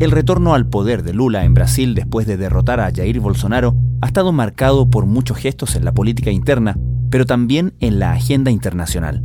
El 0.00 0.12
retorno 0.12 0.54
al 0.54 0.66
poder 0.66 1.02
de 1.02 1.12
Lula 1.12 1.44
en 1.44 1.52
Brasil 1.52 1.94
después 1.94 2.26
de 2.26 2.38
derrotar 2.38 2.80
a 2.80 2.90
Jair 2.90 3.20
Bolsonaro 3.20 3.76
ha 4.00 4.06
estado 4.06 4.32
marcado 4.32 4.88
por 4.88 5.04
muchos 5.04 5.36
gestos 5.36 5.76
en 5.76 5.84
la 5.84 5.92
política 5.92 6.30
interna, 6.30 6.78
pero 7.10 7.26
también 7.26 7.74
en 7.80 7.98
la 7.98 8.12
agenda 8.12 8.50
internacional. 8.50 9.22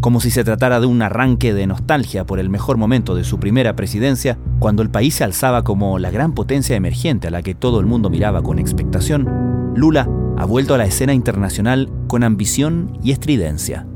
Como 0.00 0.20
si 0.20 0.30
se 0.30 0.42
tratara 0.42 0.80
de 0.80 0.86
un 0.86 1.02
arranque 1.02 1.52
de 1.52 1.66
nostalgia 1.66 2.24
por 2.24 2.38
el 2.38 2.48
mejor 2.48 2.78
momento 2.78 3.14
de 3.14 3.22
su 3.22 3.38
primera 3.38 3.76
presidencia, 3.76 4.38
cuando 4.60 4.82
el 4.82 4.88
país 4.88 5.14
se 5.14 5.24
alzaba 5.24 5.62
como 5.62 5.98
la 5.98 6.10
gran 6.10 6.32
potencia 6.32 6.74
emergente 6.74 7.28
a 7.28 7.30
la 7.30 7.42
que 7.42 7.54
todo 7.54 7.78
el 7.78 7.84
mundo 7.84 8.08
miraba 8.08 8.42
con 8.42 8.58
expectación, 8.58 9.28
Lula 9.76 10.08
ha 10.38 10.46
vuelto 10.46 10.72
a 10.72 10.78
la 10.78 10.86
escena 10.86 11.12
internacional 11.12 11.92
con 12.08 12.24
ambición 12.24 12.98
y 13.02 13.12
estridencia. 13.12 13.86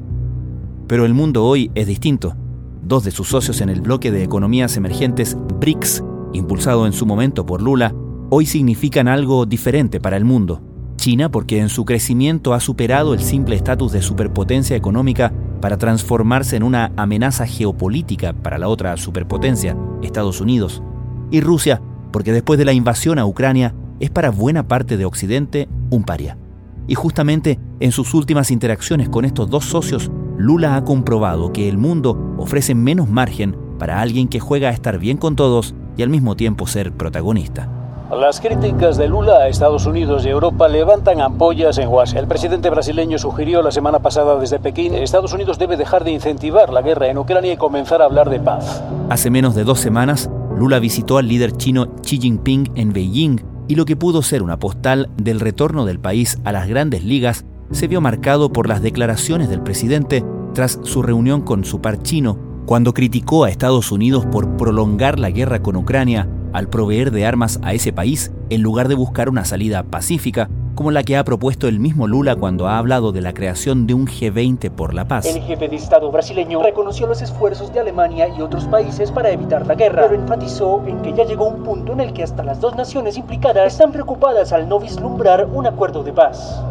Pero 0.88 1.06
el 1.06 1.14
mundo 1.14 1.46
hoy 1.46 1.70
es 1.74 1.86
distinto. 1.86 2.36
Dos 2.82 3.04
de 3.04 3.12
sus 3.12 3.28
socios 3.28 3.62
en 3.62 3.70
el 3.70 3.80
bloque 3.80 4.10
de 4.10 4.22
economías 4.22 4.76
emergentes, 4.76 5.36
BRICS, 5.58 6.02
impulsado 6.32 6.86
en 6.86 6.92
su 6.92 7.06
momento 7.06 7.46
por 7.46 7.62
Lula, 7.62 7.94
hoy 8.30 8.46
significan 8.46 9.08
algo 9.08 9.46
diferente 9.46 10.00
para 10.00 10.16
el 10.16 10.24
mundo. 10.24 10.62
China 10.96 11.30
porque 11.30 11.60
en 11.60 11.68
su 11.68 11.84
crecimiento 11.84 12.54
ha 12.54 12.60
superado 12.60 13.14
el 13.14 13.20
simple 13.20 13.54
estatus 13.54 13.92
de 13.92 14.02
superpotencia 14.02 14.76
económica 14.76 15.32
para 15.60 15.78
transformarse 15.78 16.56
en 16.56 16.62
una 16.62 16.92
amenaza 16.96 17.46
geopolítica 17.46 18.32
para 18.32 18.58
la 18.58 18.68
otra 18.68 18.96
superpotencia, 18.96 19.76
Estados 20.02 20.40
Unidos. 20.40 20.82
Y 21.30 21.40
Rusia 21.40 21.80
porque 22.12 22.32
después 22.32 22.58
de 22.58 22.64
la 22.64 22.72
invasión 22.72 23.18
a 23.18 23.26
Ucrania 23.26 23.74
es 24.00 24.10
para 24.10 24.30
buena 24.30 24.66
parte 24.66 24.96
de 24.96 25.04
Occidente 25.04 25.68
un 25.90 26.04
paria. 26.04 26.38
Y 26.86 26.94
justamente 26.94 27.58
en 27.80 27.92
sus 27.92 28.14
últimas 28.14 28.50
interacciones 28.50 29.08
con 29.08 29.24
estos 29.24 29.50
dos 29.50 29.64
socios, 29.64 30.10
Lula 30.38 30.76
ha 30.76 30.84
comprobado 30.84 31.52
que 31.52 31.68
el 31.68 31.78
mundo 31.78 32.34
ofrece 32.38 32.74
menos 32.74 33.08
margen 33.08 33.56
para 33.78 34.00
alguien 34.00 34.28
que 34.28 34.40
juega 34.40 34.68
a 34.68 34.72
estar 34.72 34.98
bien 34.98 35.16
con 35.16 35.36
todos 35.36 35.74
y 35.98 36.02
al 36.02 36.08
mismo 36.08 36.34
tiempo 36.36 36.66
ser 36.66 36.92
protagonista. 36.92 37.68
Las 38.10 38.40
críticas 38.40 38.96
de 38.96 39.06
Lula 39.06 39.34
a 39.34 39.48
Estados 39.48 39.84
Unidos 39.84 40.24
y 40.24 40.30
Europa 40.30 40.66
levantan 40.66 41.20
ampollas 41.20 41.76
en 41.76 41.88
Washington. 41.88 42.22
El 42.22 42.28
presidente 42.28 42.70
brasileño 42.70 43.18
sugirió 43.18 43.60
la 43.60 43.70
semana 43.70 43.98
pasada 43.98 44.38
desde 44.40 44.58
Pekín, 44.58 44.94
Estados 44.94 45.34
Unidos 45.34 45.58
debe 45.58 45.76
dejar 45.76 46.04
de 46.04 46.12
incentivar 46.12 46.72
la 46.72 46.80
guerra 46.80 47.08
en 47.08 47.18
Ucrania 47.18 47.52
y 47.52 47.58
comenzar 47.58 48.00
a 48.00 48.06
hablar 48.06 48.30
de 48.30 48.40
paz. 48.40 48.82
Hace 49.10 49.28
menos 49.28 49.54
de 49.54 49.64
dos 49.64 49.80
semanas, 49.80 50.30
Lula 50.56 50.78
visitó 50.78 51.18
al 51.18 51.28
líder 51.28 51.52
chino 51.52 51.88
Xi 52.00 52.18
Jinping 52.18 52.72
en 52.76 52.94
Beijing 52.94 53.42
y 53.68 53.74
lo 53.74 53.84
que 53.84 53.96
pudo 53.96 54.22
ser 54.22 54.42
una 54.42 54.58
postal 54.58 55.10
del 55.16 55.40
retorno 55.40 55.84
del 55.84 56.00
país 56.00 56.38
a 56.44 56.52
las 56.52 56.66
grandes 56.66 57.04
ligas 57.04 57.44
se 57.72 57.88
vio 57.88 58.00
marcado 58.00 58.50
por 58.50 58.68
las 58.68 58.80
declaraciones 58.80 59.50
del 59.50 59.60
presidente 59.60 60.24
tras 60.54 60.80
su 60.82 61.02
reunión 61.02 61.42
con 61.42 61.64
su 61.64 61.82
par 61.82 62.02
chino 62.02 62.47
cuando 62.68 62.92
criticó 62.92 63.44
a 63.44 63.48
Estados 63.48 63.90
Unidos 63.92 64.26
por 64.26 64.58
prolongar 64.58 65.18
la 65.18 65.30
guerra 65.30 65.62
con 65.62 65.74
Ucrania 65.74 66.28
al 66.52 66.68
proveer 66.68 67.12
de 67.12 67.24
armas 67.24 67.58
a 67.62 67.72
ese 67.72 67.94
país 67.94 68.30
en 68.50 68.60
lugar 68.60 68.88
de 68.88 68.94
buscar 68.94 69.30
una 69.30 69.46
salida 69.46 69.84
pacífica 69.84 70.50
como 70.74 70.90
la 70.90 71.02
que 71.02 71.16
ha 71.16 71.24
propuesto 71.24 71.66
el 71.66 71.80
mismo 71.80 72.06
Lula 72.06 72.36
cuando 72.36 72.68
ha 72.68 72.76
hablado 72.76 73.10
de 73.10 73.22
la 73.22 73.32
creación 73.32 73.86
de 73.86 73.94
un 73.94 74.06
G20 74.06 74.70
por 74.70 74.92
la 74.92 75.08
paz. 75.08 75.24
El 75.24 75.40
jefe 75.44 75.66
de 75.66 75.76
Estado 75.76 76.12
brasileño 76.12 76.62
reconoció 76.62 77.06
los 77.06 77.22
esfuerzos 77.22 77.72
de 77.72 77.80
Alemania 77.80 78.28
y 78.36 78.42
otros 78.42 78.66
países 78.66 79.10
para 79.10 79.30
evitar 79.30 79.66
la 79.66 79.74
guerra, 79.74 80.02
pero 80.02 80.20
enfatizó 80.20 80.84
en 80.86 81.00
que 81.00 81.14
ya 81.14 81.24
llegó 81.24 81.48
un 81.48 81.62
punto 81.62 81.94
en 81.94 82.00
el 82.00 82.12
que 82.12 82.22
hasta 82.22 82.44
las 82.44 82.60
dos 82.60 82.76
naciones 82.76 83.16
implicadas 83.16 83.72
están 83.72 83.92
preocupadas 83.92 84.52
al 84.52 84.68
no 84.68 84.78
vislumbrar 84.78 85.46
un 85.46 85.66
acuerdo 85.66 86.04
de 86.04 86.12
paz. 86.12 86.62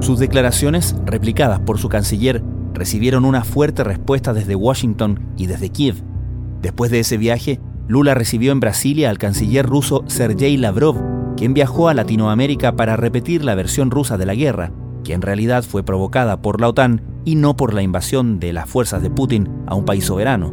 Sus 0.00 0.18
declaraciones, 0.18 0.96
replicadas 1.06 1.60
por 1.60 1.78
su 1.78 1.88
canciller, 1.88 2.42
recibieron 2.82 3.24
una 3.24 3.44
fuerte 3.44 3.84
respuesta 3.84 4.32
desde 4.34 4.56
Washington 4.56 5.20
y 5.36 5.46
desde 5.46 5.70
Kiev. 5.70 6.02
Después 6.62 6.90
de 6.90 6.98
ese 6.98 7.16
viaje, 7.16 7.60
Lula 7.86 8.12
recibió 8.12 8.50
en 8.50 8.58
Brasilia 8.58 9.08
al 9.08 9.18
canciller 9.18 9.64
ruso 9.64 10.02
Sergei 10.08 10.56
Lavrov, 10.56 10.96
quien 11.36 11.54
viajó 11.54 11.88
a 11.88 11.94
Latinoamérica 11.94 12.74
para 12.74 12.96
repetir 12.96 13.44
la 13.44 13.54
versión 13.54 13.92
rusa 13.92 14.18
de 14.18 14.26
la 14.26 14.34
guerra, 14.34 14.72
que 15.04 15.12
en 15.12 15.22
realidad 15.22 15.62
fue 15.62 15.84
provocada 15.84 16.42
por 16.42 16.60
la 16.60 16.70
OTAN 16.70 17.02
y 17.24 17.36
no 17.36 17.54
por 17.54 17.72
la 17.72 17.82
invasión 17.82 18.40
de 18.40 18.52
las 18.52 18.68
fuerzas 18.68 19.00
de 19.00 19.10
Putin 19.10 19.48
a 19.68 19.76
un 19.76 19.84
país 19.84 20.04
soberano. 20.04 20.52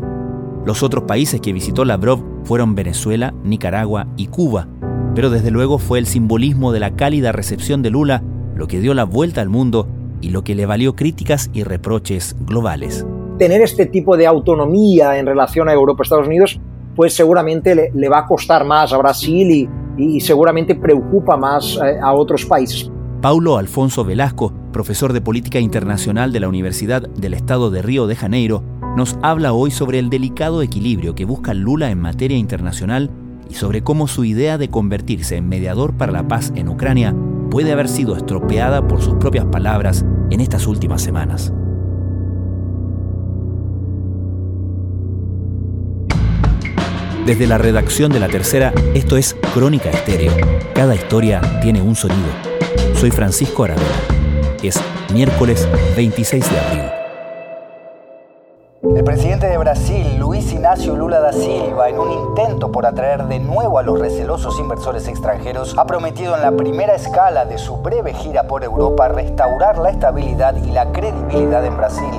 Los 0.68 0.84
otros 0.84 1.06
países 1.06 1.41
que 1.41 1.51
visitó 1.51 1.84
Lavrov 1.84 2.23
fueron 2.44 2.75
Venezuela, 2.75 3.34
Nicaragua 3.44 4.06
y 4.18 4.28
Cuba, 4.28 4.68
pero 5.16 5.31
desde 5.31 5.50
luego 5.50 5.79
fue 5.79 5.97
el 5.97 6.06
simbolismo 6.06 6.73
de 6.73 6.79
la 6.79 6.95
cálida 6.95 7.31
recepción 7.31 7.81
de 7.81 7.89
Lula 7.89 8.22
lo 8.56 8.68
que 8.68 8.81
dio 8.81 8.94
la 8.94 9.06
vuelta 9.06 9.41
al 9.41 9.50
mundo 9.50 9.88
y 10.22 10.30
lo 10.30 10.44
que 10.44 10.56
le 10.56 10.66
valió 10.66 10.96
críticas 10.96 11.50
y 11.53 11.63
reproches 11.63 12.35
globales. 12.40 13.06
Tener 13.38 13.62
este 13.62 13.85
tipo 13.85 14.18
de 14.18 14.28
autonomía 14.28 15.18
en 15.18 15.25
relación 15.25 15.69
a 15.69 15.74
Europa 15.74 16.02
y 16.02 16.03
Estados 16.03 16.28
Unidos, 16.28 16.59
pues 16.96 17.13
seguramente 17.13 17.91
le, 17.94 18.09
va 18.09 18.19
a 18.19 18.25
costar 18.25 18.66
más 18.66 18.91
a 18.91 18.97
Brasil 18.97 19.69
y, 19.97 20.19
seguramente 20.22 20.75
preocupa 20.75 21.35
más 21.35 21.78
eh, 21.84 21.97
a 22.02 22.13
otros 22.13 22.46
países. 22.46 22.90
Paulo 23.22 23.57
Alfonso 23.57 24.06
Velasco, 24.06 24.53
profesor 24.72 25.12
de 25.12 25.19
Política 25.19 25.59
Internacional 25.59 26.31
de 26.31 26.40
la 26.40 26.47
Universidad 26.47 27.01
del 27.01 27.34
Estado 27.34 27.69
de 27.69 27.81
Río 27.81 28.07
de 28.07 28.16
Janeiro, 28.16 28.63
nos 28.96 29.18
habla 29.22 29.53
hoy 29.53 29.72
sobre 29.72 30.00
el 30.00 30.09
delicado 30.09 30.62
equilibrio 30.62 31.16
que 31.16 31.25
busca 31.25 31.53
Lula 31.53 31.91
en 31.91 32.00
materia 32.00 32.38
internacional 32.38 33.12
y 33.50 33.56
sobre 33.56 33.84
cómo 33.84 34.07
su 34.07 34.24
idea 34.25 34.57
de 34.57 34.69
convertirse 34.69 35.36
en 35.36 35.50
mediador 35.50 35.94
para 35.97 36.12
la 36.12 36.28
paz 36.28 36.53
en 36.56 36.69
Ucrania 36.69 37.16
puede 37.50 37.72
haber 37.72 37.88
sido 37.88 38.16
estropeada 38.16 38.88
por 38.88 39.01
sus 39.01 39.16
propias 39.16 39.46
palabras 39.46 40.06
en 40.29 40.41
estas 40.41 40.67
últimas 40.67 41.01
semanas. 41.01 41.53
Desde 47.25 47.45
la 47.45 47.59
redacción 47.59 48.12
de 48.12 48.19
La 48.19 48.28
Tercera, 48.28 48.73
esto 48.95 49.16
es 49.16 49.35
Crónica 49.53 49.91
Estéreo. 49.91 50.34
Cada 50.73 50.95
historia 50.95 51.41
tiene 51.62 51.81
un 51.81 51.95
sonido. 51.95 52.29
Soy 52.95 53.12
Francisco 53.12 53.66
Aravena. 53.66 53.88
Es 54.63 54.79
miércoles 55.13 55.68
26 55.95 56.50
de 56.50 56.59
abril. 56.59 56.99
El 59.00 59.06
presidente 59.06 59.48
de 59.48 59.58
Brasil, 59.58 60.20
Luis 60.20 60.52
Ignacio 60.52 60.94
Lula 60.94 61.22
da 61.22 61.32
Silva, 61.32 61.88
en 61.88 61.98
un 61.98 62.12
intento 62.12 62.70
por 62.70 62.86
atraer 62.86 63.28
de 63.28 63.40
nuevo 63.40 63.80
a 63.80 63.82
los 63.82 63.98
recelosos 63.98 64.60
inversores 64.60 65.08
extranjeros, 65.08 65.74
ha 65.78 65.86
prometido 65.86 66.36
en 66.36 66.42
la 66.42 66.52
primera 66.52 66.96
escala 66.96 67.46
de 67.46 67.58
su 67.58 67.78
breve 67.78 68.14
gira 68.14 68.44
por 68.44 68.62
Europa 68.66 69.08
restaurar 69.08 69.78
la 69.78 69.92
estabilidad 69.92 70.54
y 70.66 70.72
la 70.72 70.92
credibilidad 70.92 71.66
en 71.66 71.78
Brasil. 71.78 72.12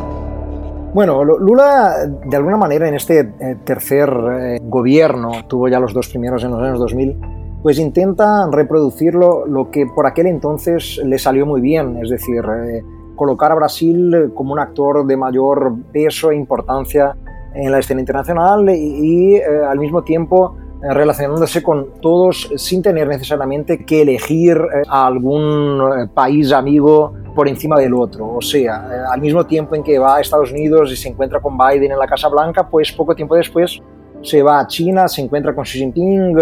Bueno, 0.95 1.23
Lula, 1.23 1.97
de 2.25 2.37
alguna 2.39 2.57
manera, 2.57 2.89
en 2.89 2.95
este 2.95 3.19
eh, 3.19 3.57
tercer 3.63 4.09
eh, 4.09 4.59
gobierno, 4.63 5.33
tuvo 5.47 5.69
ya 5.69 5.79
los 5.79 5.93
dos 5.93 6.09
primeros 6.09 6.43
en 6.45 6.53
los 6.53 6.63
años 6.63 6.79
2000, 6.79 7.21
pues 7.63 7.79
intenta 7.79 8.49
reproducir 8.51 9.15
lo, 9.15 9.71
que 9.71 9.85
por 9.95 10.07
aquel 10.07 10.29
entonces 10.29 10.99
le 11.05 11.19
salió 11.19 11.45
muy 11.45 11.61
bien, 11.61 11.99
es 12.03 12.09
decir, 12.09 12.43
eh, 12.43 12.83
colocar 13.21 13.53
a 13.53 13.55
Brasil 13.55 14.33
como 14.35 14.55
un 14.55 14.61
actor 14.61 15.07
de 15.07 15.15
mayor 15.15 15.75
peso 15.93 16.31
e 16.31 16.37
importancia 16.37 17.15
en 17.55 17.71
la 17.71 17.79
escena 17.79 18.01
internacional 18.01 18.71
y, 18.71 19.37
eh, 19.37 19.45
al 19.69 19.79
mismo 19.79 20.03
tiempo 20.03 20.57
eh, 20.83 20.95
relacionándose 20.95 21.63
con 21.63 22.01
todos 22.01 22.51
sin 22.57 22.81
tener 22.81 23.07
necesariamente 23.09 23.85
que 23.85 24.01
elegir 24.01 24.57
eh, 24.57 24.85
a 24.89 25.07
algún 25.07 26.09
país 26.15 26.51
amigo 26.51 27.13
por 27.35 27.47
encima 27.47 27.79
del 27.79 27.93
otro. 27.93 28.27
O 28.27 28.41
sea, 28.41 29.11
al 29.13 29.21
mismo 29.21 29.45
tiempo 29.45 29.75
en 29.75 29.83
que 29.83 29.99
va 29.99 30.17
a 30.17 30.21
Estados 30.23 30.51
Unidos 30.51 30.91
y 30.91 30.97
se 30.97 31.11
encuentra 31.11 31.41
con 31.41 31.59
Biden 31.59 31.93
en 31.93 31.99
la 31.99 32.07
Casa 32.07 32.31
Blanca, 32.31 32.71
pues 32.71 32.91
poco 32.91 33.15
tiempo 33.15 33.35
después 33.37 33.83
se 34.23 34.43
va 34.43 34.61
a 34.61 34.67
China, 34.67 35.09
se 35.09 35.23
encuentra 35.23 35.55
con 35.55 35.65
Xi 35.65 35.79
Jinping, 35.79 36.37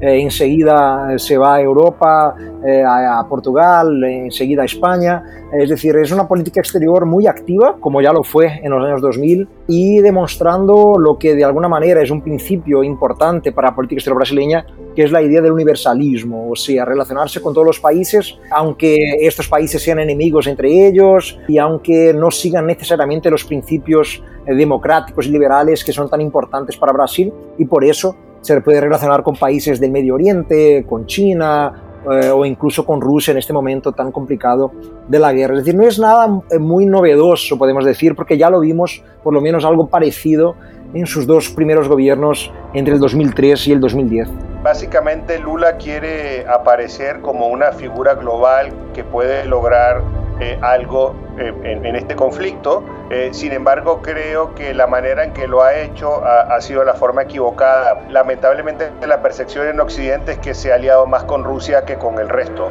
eh, 0.00 0.20
enseguida 0.20 1.18
se 1.18 1.38
va 1.38 1.56
a 1.56 1.60
Europa, 1.60 2.34
eh, 2.64 2.82
a, 2.86 3.24
Portugal, 3.28 4.02
enseguida 4.04 4.62
a 4.62 4.64
España. 4.64 5.22
Es 5.52 5.70
decir, 5.70 5.96
es 5.96 6.12
una 6.12 6.28
política 6.28 6.60
exterior 6.60 7.06
muy 7.06 7.26
activa, 7.26 7.76
como 7.80 8.02
ya 8.02 8.12
lo 8.12 8.22
fue 8.22 8.60
en 8.62 8.70
los 8.70 8.84
años 8.84 9.00
2000, 9.00 9.48
y 9.66 10.00
demostrando 10.00 10.96
lo 10.98 11.18
que 11.18 11.34
de 11.34 11.44
alguna 11.44 11.68
manera 11.68 12.02
es 12.02 12.10
un 12.10 12.20
principio 12.20 12.82
importante 12.84 13.52
para 13.52 13.68
la 13.68 13.74
política 13.74 13.98
exterior 13.98 14.18
brasileña, 14.18 14.66
que 14.94 15.04
es 15.04 15.12
la 15.12 15.22
idea 15.22 15.40
del 15.40 15.52
universalismo, 15.52 16.50
o 16.50 16.56
sea, 16.56 16.84
relacionarse 16.84 17.40
con 17.40 17.54
todos 17.54 17.66
los 17.66 17.80
países, 17.80 18.38
aunque 18.50 18.96
estos 19.20 19.48
países 19.48 19.82
sean 19.82 20.00
enemigos 20.00 20.46
entre 20.46 20.86
ellos 20.86 21.38
y 21.48 21.58
aunque 21.58 22.12
no 22.12 22.30
sigan 22.30 22.66
necesariamente 22.66 23.30
los 23.30 23.44
principios 23.44 24.22
eh, 24.39 24.39
democráticos 24.54 25.26
y 25.26 25.30
liberales 25.30 25.84
que 25.84 25.92
son 25.92 26.08
tan 26.08 26.20
importantes 26.20 26.76
para 26.76 26.92
Brasil 26.92 27.32
y 27.58 27.64
por 27.64 27.84
eso 27.84 28.16
se 28.40 28.60
puede 28.60 28.80
relacionar 28.80 29.22
con 29.22 29.36
países 29.36 29.80
del 29.80 29.90
Medio 29.90 30.14
Oriente, 30.14 30.84
con 30.88 31.06
China 31.06 31.90
eh, 32.10 32.30
o 32.30 32.46
incluso 32.46 32.86
con 32.86 33.00
Rusia 33.00 33.32
en 33.32 33.38
este 33.38 33.52
momento 33.52 33.92
tan 33.92 34.10
complicado 34.10 34.72
de 35.06 35.18
la 35.18 35.32
guerra. 35.32 35.58
Es 35.58 35.64
decir, 35.64 35.78
no 35.78 35.86
es 35.86 35.98
nada 35.98 36.40
eh, 36.50 36.58
muy 36.58 36.86
novedoso, 36.86 37.58
podemos 37.58 37.84
decir, 37.84 38.16
porque 38.16 38.38
ya 38.38 38.48
lo 38.48 38.60
vimos 38.60 39.02
por 39.22 39.34
lo 39.34 39.42
menos 39.42 39.66
algo 39.66 39.86
parecido 39.86 40.54
en 40.94 41.06
sus 41.06 41.26
dos 41.26 41.50
primeros 41.50 41.88
gobiernos 41.88 42.50
entre 42.72 42.94
el 42.94 43.00
2003 43.00 43.68
y 43.68 43.72
el 43.72 43.80
2010. 43.80 44.28
Básicamente 44.62 45.38
Lula 45.38 45.76
quiere 45.76 46.46
aparecer 46.46 47.20
como 47.20 47.48
una 47.48 47.72
figura 47.72 48.14
global 48.14 48.72
que 48.94 49.04
puede 49.04 49.44
lograr 49.44 50.02
eh, 50.40 50.58
algo 50.62 51.14
eh, 51.38 51.52
en, 51.64 51.96
este 51.96 52.16
conflicto. 52.16 52.84
sin 53.32 53.52
embargo, 53.52 54.00
creo 54.02 54.54
que 54.54 54.72
la 54.74 54.86
manera 54.86 55.24
en 55.24 55.32
que 55.32 55.46
lo 55.46 55.62
ha 55.62 55.74
hecho 55.74 56.24
ha, 56.24 56.54
ha, 56.54 56.60
sido 56.60 56.84
la 56.84 56.94
forma 56.94 57.22
equivocada. 57.22 58.02
Lamentablemente, 58.08 58.90
la 59.06 59.22
percepción 59.22 59.68
en 59.68 59.80
Occidente 59.80 60.32
es 60.32 60.38
que 60.38 60.54
se 60.54 60.72
ha 60.72 60.76
aliado 60.76 61.06
más 61.06 61.24
con 61.24 61.44
Rusia 61.44 61.84
que 61.84 61.96
con 61.96 62.18
el 62.18 62.28
resto 62.28 62.70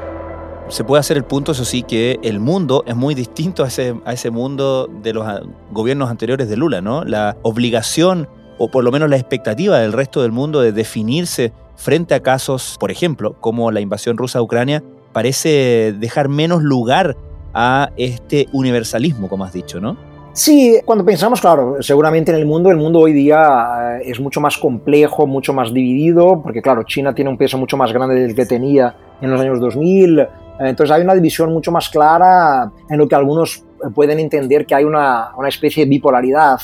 se 0.70 0.84
puede 0.84 1.00
hacer 1.00 1.18
el 1.18 1.24
punto, 1.24 1.52
eso 1.52 1.66
sí, 1.66 1.84
que 1.84 2.20
el 2.22 2.40
mundo 2.40 2.84
es 2.86 2.96
muy 2.96 3.16
distinto 3.16 3.64
a 3.64 3.68
ese, 3.68 3.96
a 4.06 4.14
ese 4.14 4.30
mundo 4.30 4.88
de 5.02 5.14
los 5.14 5.26
gobiernos 5.72 6.10
anteriores 6.10 6.48
de 6.48 6.58
Lula, 6.58 6.82
¿no? 6.82 7.04
La 7.04 7.38
obligación, 7.42 8.30
o 8.58 8.70
por 8.70 8.84
lo 8.84 8.92
menos 8.92 9.10
la 9.10 9.18
expectativa 9.18 9.80
del 9.80 9.94
resto 9.94 10.22
del 10.22 10.32
mundo 10.32 10.62
de 10.62 10.72
definirse 10.72 11.54
frente 11.76 12.14
a 12.14 12.20
casos, 12.22 12.78
por 12.80 12.92
ejemplo, 12.92 13.34
como 13.40 13.72
la 13.72 13.80
invasión 13.80 14.18
rusa 14.18 14.40
a 14.40 14.42
Ucrania, 14.42 14.84
parece 15.12 15.94
dejar 15.98 16.30
menos 16.30 16.62
lugar 16.62 17.18
a 17.54 17.90
este 17.98 18.48
universalismo, 18.54 19.28
como 19.28 19.44
has 19.44 19.54
dicho, 19.54 19.80
¿no? 19.80 19.98
Sí, 20.34 20.80
cuando 20.86 21.04
pensamos, 21.04 21.42
claro, 21.42 21.78
seguramente 21.82 22.32
en 22.32 22.38
el 22.38 22.46
mundo, 22.46 22.70
el 22.70 22.78
mundo 22.78 23.00
hoy 23.00 23.14
día 23.14 23.98
eh, 24.00 24.04
es 24.06 24.20
mucho 24.20 24.40
más 24.40 24.58
complejo, 24.58 25.26
mucho 25.28 25.54
más 25.54 25.74
dividido, 25.74 26.42
porque 26.42 26.62
claro, 26.62 26.84
China 26.84 27.14
tiene 27.14 27.30
un 27.30 27.38
peso 27.38 27.58
mucho 27.58 27.76
más 27.76 27.92
grande 27.92 28.16
del 28.16 28.36
que 28.36 28.46
tenía 28.46 28.96
en 29.22 29.32
los 29.32 29.42
años 29.42 29.60
2000, 29.60 30.28
entonces 30.60 30.96
hay 30.96 31.02
una 31.02 31.16
división 31.16 31.52
mucho 31.52 31.72
más 31.72 31.90
clara 31.90 32.72
en 32.90 32.98
lo 32.98 33.08
que 33.08 33.16
algunos 33.16 33.64
pueden 33.96 34.20
entender 34.20 34.66
que 34.66 34.76
hay 34.76 34.84
una, 34.84 35.32
una 35.38 35.48
especie 35.48 35.86
de 35.86 35.90
bipolaridad. 35.90 36.60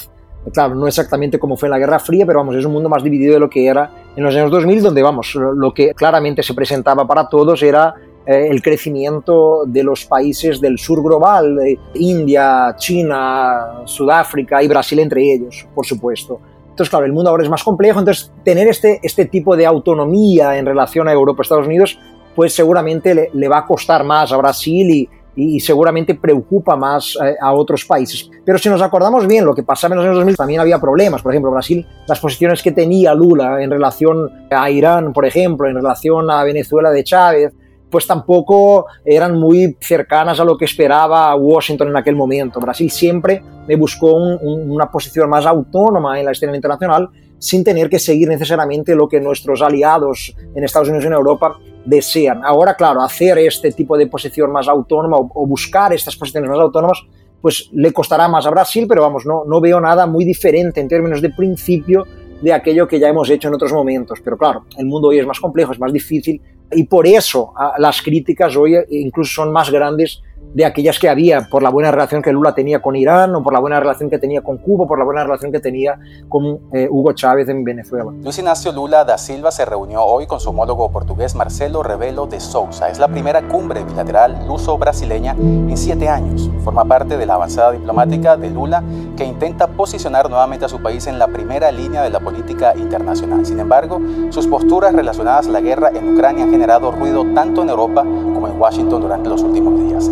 Claro, 0.53 0.75
no 0.75 0.87
exactamente 0.87 1.39
como 1.39 1.57
fue 1.57 1.67
en 1.67 1.71
la 1.71 1.79
Guerra 1.79 1.97
Fría, 1.97 2.25
pero 2.25 2.39
vamos, 2.39 2.55
es 2.55 2.65
un 2.65 2.73
mundo 2.73 2.87
más 2.87 3.03
dividido 3.03 3.33
de 3.33 3.39
lo 3.39 3.49
que 3.49 3.65
era 3.65 3.89
en 4.15 4.23
los 4.23 4.35
años 4.35 4.51
2000, 4.51 4.83
donde 4.83 5.01
vamos, 5.01 5.33
lo 5.33 5.73
que 5.73 5.93
claramente 5.93 6.43
se 6.43 6.53
presentaba 6.53 7.07
para 7.07 7.27
todos 7.27 7.63
era 7.63 7.95
eh, 8.25 8.47
el 8.49 8.61
crecimiento 8.61 9.63
de 9.65 9.83
los 9.83 10.05
países 10.05 10.59
del 10.59 10.77
sur 10.77 11.01
global, 11.03 11.57
India, 11.93 12.75
China, 12.77 13.81
Sudáfrica 13.85 14.61
y 14.63 14.67
Brasil 14.67 14.99
entre 14.99 15.33
ellos, 15.33 15.67
por 15.73 15.85
supuesto. 15.85 16.39
Entonces, 16.69 16.89
claro, 16.89 17.05
el 17.05 17.13
mundo 17.13 17.29
ahora 17.29 17.43
es 17.43 17.49
más 17.49 17.63
complejo, 17.63 17.99
entonces 17.99 18.31
tener 18.43 18.67
este, 18.67 18.99
este 19.01 19.25
tipo 19.25 19.55
de 19.55 19.65
autonomía 19.65 20.57
en 20.57 20.65
relación 20.65 21.07
a 21.07 21.13
Europa 21.13 21.43
Estados 21.43 21.67
Unidos 21.67 21.97
pues 22.35 22.53
seguramente 22.53 23.31
le, 23.33 23.47
va 23.47 23.59
a 23.59 23.65
costar 23.65 24.03
más 24.03 24.31
a 24.33 24.37
Brasil 24.37 24.91
y, 24.91 25.09
y 25.35 25.59
seguramente 25.59 26.15
preocupa 26.15 26.75
más 26.75 27.17
eh, 27.23 27.35
a 27.41 27.53
otros 27.53 27.85
países. 27.85 28.29
Pero 28.45 28.57
si 28.57 28.69
nos 28.69 28.81
acordamos 28.81 29.27
bien, 29.27 29.45
lo 29.45 29.55
que 29.55 29.63
pasaba 29.63 29.93
en 29.93 29.97
los 29.97 30.05
años 30.05 30.17
2000 30.17 30.35
también 30.35 30.59
había 30.59 30.79
problemas. 30.79 31.21
Por 31.21 31.31
ejemplo, 31.31 31.51
Brasil, 31.51 31.85
las 32.07 32.19
posiciones 32.19 32.61
que 32.61 32.71
tenía 32.71 33.13
Lula 33.13 33.61
en 33.61 33.71
relación 33.71 34.29
a 34.51 34.69
Irán, 34.69 35.13
por 35.13 35.25
ejemplo, 35.25 35.67
en 35.67 35.75
relación 35.75 36.29
a 36.29 36.43
Venezuela 36.43 36.91
de 36.91 37.03
Chávez, 37.03 37.53
pues 37.95 38.07
tampoco 38.07 38.87
eran 39.05 39.39
muy 39.39 39.77
cercanas 39.79 40.37
a 40.41 40.43
lo 40.43 40.57
que 40.57 40.65
esperaba 40.65 41.33
Washington 41.33 41.87
en 41.87 41.95
aquel 41.95 42.13
momento. 42.13 42.59
Brasil 42.59 42.91
siempre 42.91 43.41
me 43.65 43.77
buscó 43.77 44.11
una 44.15 44.91
posición 44.91 45.29
más 45.29 45.45
autónoma 45.45 46.19
en 46.19 46.25
la 46.25 46.31
escena 46.31 46.53
internacional 46.53 47.07
sin 47.39 47.63
tener 47.63 47.89
que 47.89 47.97
seguir 47.97 48.27
necesariamente 48.27 48.95
lo 48.95 49.07
que 49.07 49.21
nuestros 49.21 49.61
aliados 49.61 50.35
en 50.53 50.65
Estados 50.65 50.89
Unidos 50.89 51.05
y 51.05 51.07
en 51.07 51.13
Europa 51.13 51.57
desean. 51.85 52.43
Ahora, 52.43 52.75
claro, 52.75 53.01
hacer 53.01 53.37
este 53.37 53.71
tipo 53.71 53.97
de 53.97 54.07
posición 54.07 54.51
más 54.51 54.67
autónoma 54.67 55.15
o, 55.15 55.47
buscar 55.47 55.93
estas 55.93 56.17
posiciones 56.17 56.49
más 56.49 56.59
autónomas, 56.59 57.01
pues 57.41 57.69
le 57.71 57.93
costará 57.93 58.27
más 58.27 58.45
a 58.45 58.49
Brasil, 58.49 58.87
pero 58.89 59.03
vamos, 59.03 59.25
no, 59.25 59.45
no 59.45 59.61
veo 59.61 59.79
nada 59.79 60.05
muy 60.05 60.25
diferente 60.25 60.81
en 60.81 60.89
términos 60.89 61.21
de 61.21 61.29
principio 61.29 62.03
de 62.41 62.51
aquello 62.51 62.89
que 62.89 62.99
ya 62.99 63.07
hemos 63.07 63.29
hecho 63.29 63.47
en 63.47 63.53
otros 63.53 63.71
momentos. 63.71 64.19
Pero 64.21 64.37
claro, 64.37 64.65
el 64.77 64.85
mundo 64.85 65.07
hoy 65.07 65.19
es 65.19 65.25
más 65.25 65.39
complejo, 65.39 65.71
es 65.71 65.79
más 65.79 65.93
difícil 65.93 66.41
y 66.71 66.83
por 66.83 67.07
eso 67.07 67.53
las 67.77 68.01
críticas 68.01 68.55
hoy 68.55 68.75
incluso 68.89 69.43
son 69.43 69.51
más 69.51 69.69
grandes 69.69 70.21
de 70.55 70.63
aquellas 70.63 70.99
que 70.99 71.09
había 71.09 71.49
por 71.51 71.61
la 71.61 71.69
buena 71.69 71.91
relación 71.91 72.21
que 72.21 72.31
Lula 72.31 72.55
tenía 72.55 72.81
con 72.81 72.95
Irán 72.95 73.35
o 73.35 73.43
por 73.43 73.51
la 73.51 73.59
buena 73.59 73.77
relación 73.77 74.09
que 74.09 74.17
tenía 74.17 74.41
con 74.41 74.57
Cuba, 74.57 74.87
por 74.87 74.97
la 74.97 75.03
buena 75.03 75.23
relación 75.23 75.51
que 75.51 75.59
tenía 75.59 75.99
con 76.29 76.61
eh, 76.71 76.87
Hugo 76.89 77.11
Chávez 77.11 77.49
en 77.49 77.65
Venezuela. 77.65 78.11
Luis 78.23 78.39
Ignacio 78.39 78.71
Lula 78.71 79.03
da 79.03 79.17
Silva 79.17 79.51
se 79.51 79.65
reunió 79.65 80.01
hoy 80.01 80.27
con 80.27 80.39
su 80.39 80.51
homólogo 80.51 80.89
portugués 80.91 81.35
Marcelo 81.35 81.83
Rebelo 81.83 82.25
de 82.25 82.39
Sousa. 82.39 82.89
Es 82.89 82.99
la 82.99 83.09
primera 83.09 83.45
cumbre 83.49 83.83
bilateral 83.83 84.47
luso-brasileña 84.47 85.33
en 85.33 85.75
siete 85.75 86.07
años. 86.07 86.49
Forma 86.63 86.85
parte 86.85 87.17
de 87.17 87.25
la 87.25 87.33
avanzada 87.33 87.73
diplomática 87.73 88.37
de 88.37 88.49
Lula 88.49 88.81
que 89.17 89.25
intenta 89.25 89.67
posicionar 89.67 90.29
nuevamente 90.29 90.63
a 90.63 90.69
su 90.69 90.81
país 90.81 91.05
en 91.07 91.19
la 91.19 91.27
primera 91.27 91.69
línea 91.69 92.01
de 92.01 92.11
la 92.11 92.21
política 92.21 92.73
internacional. 92.77 93.45
Sin 93.45 93.59
embargo, 93.59 93.99
sus 94.29 94.47
posturas 94.47 94.93
relacionadas 94.93 95.47
a 95.47 95.51
la 95.51 95.59
guerra 95.59 95.89
en 95.93 96.13
Ucrania 96.13 96.45
han 96.45 96.51
generado 96.51 96.91
ruido 96.91 97.25
tanto 97.33 97.61
en 97.61 97.69
Europa 97.69 98.03
como 98.03 98.47
en 98.47 98.57
Washington 98.57 99.01
durante 99.01 99.27
los 99.27 99.43
últimos 99.43 99.77
días 99.81 100.09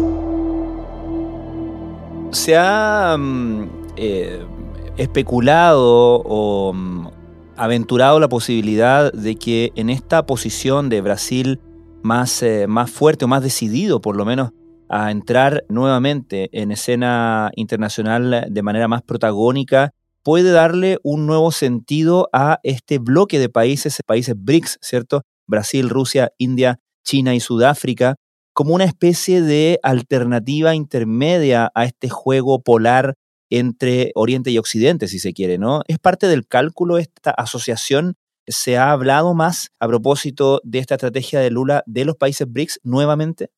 se 2.33 2.57
ha 2.57 3.15
mm, 3.17 3.69
eh, 3.95 4.45
especulado 4.97 6.21
o 6.25 6.73
mm, 6.73 7.07
aventurado 7.55 8.19
la 8.19 8.27
posibilidad 8.27 9.11
de 9.13 9.35
que 9.35 9.71
en 9.75 9.89
esta 9.89 10.25
posición 10.25 10.89
de 10.89 11.01
Brasil 11.01 11.59
más, 12.01 12.41
eh, 12.43 12.65
más 12.67 12.89
fuerte 12.89 13.25
o 13.25 13.27
más 13.27 13.43
decidido, 13.43 14.01
por 14.01 14.15
lo 14.15 14.25
menos, 14.25 14.51
a 14.89 15.11
entrar 15.11 15.63
nuevamente 15.69 16.49
en 16.51 16.71
escena 16.71 17.51
internacional 17.55 18.47
de 18.49 18.61
manera 18.63 18.87
más 18.87 19.01
protagónica, 19.01 19.93
puede 20.23 20.51
darle 20.51 20.99
un 21.03 21.25
nuevo 21.25 21.51
sentido 21.51 22.29
a 22.33 22.59
este 22.63 22.97
bloque 22.97 23.39
de 23.39 23.49
países, 23.49 24.01
países 24.05 24.35
BRICS, 24.37 24.79
¿cierto? 24.81 25.23
Brasil, 25.47 25.89
Rusia, 25.89 26.31
India, 26.37 26.79
China 27.03 27.35
y 27.35 27.39
Sudáfrica, 27.39 28.15
como 28.53 28.75
una 28.75 28.85
especie 28.85 29.41
de 29.41 29.79
alternativa 29.83 30.75
intermedia 30.75 31.71
a 31.73 31.85
este 31.85 32.09
juego 32.09 32.61
polar 32.61 33.15
entre 33.49 34.11
Oriente 34.15 34.51
y 34.51 34.57
Occidente, 34.57 35.07
si 35.07 35.19
se 35.19 35.33
quiere, 35.33 35.57
¿no? 35.57 35.81
Es 35.87 35.99
parte 35.99 36.27
del 36.27 36.47
cálculo 36.47 36.97
esta 36.97 37.31
asociación. 37.31 38.15
¿Se 38.47 38.77
ha 38.77 38.91
hablado 38.91 39.33
más 39.33 39.69
a 39.79 39.87
propósito 39.87 40.59
de 40.63 40.79
esta 40.79 40.95
estrategia 40.95 41.39
de 41.39 41.49
Lula 41.49 41.83
de 41.85 42.05
los 42.05 42.15
países 42.17 42.51
BRICS 42.51 42.81
nuevamente? 42.83 43.49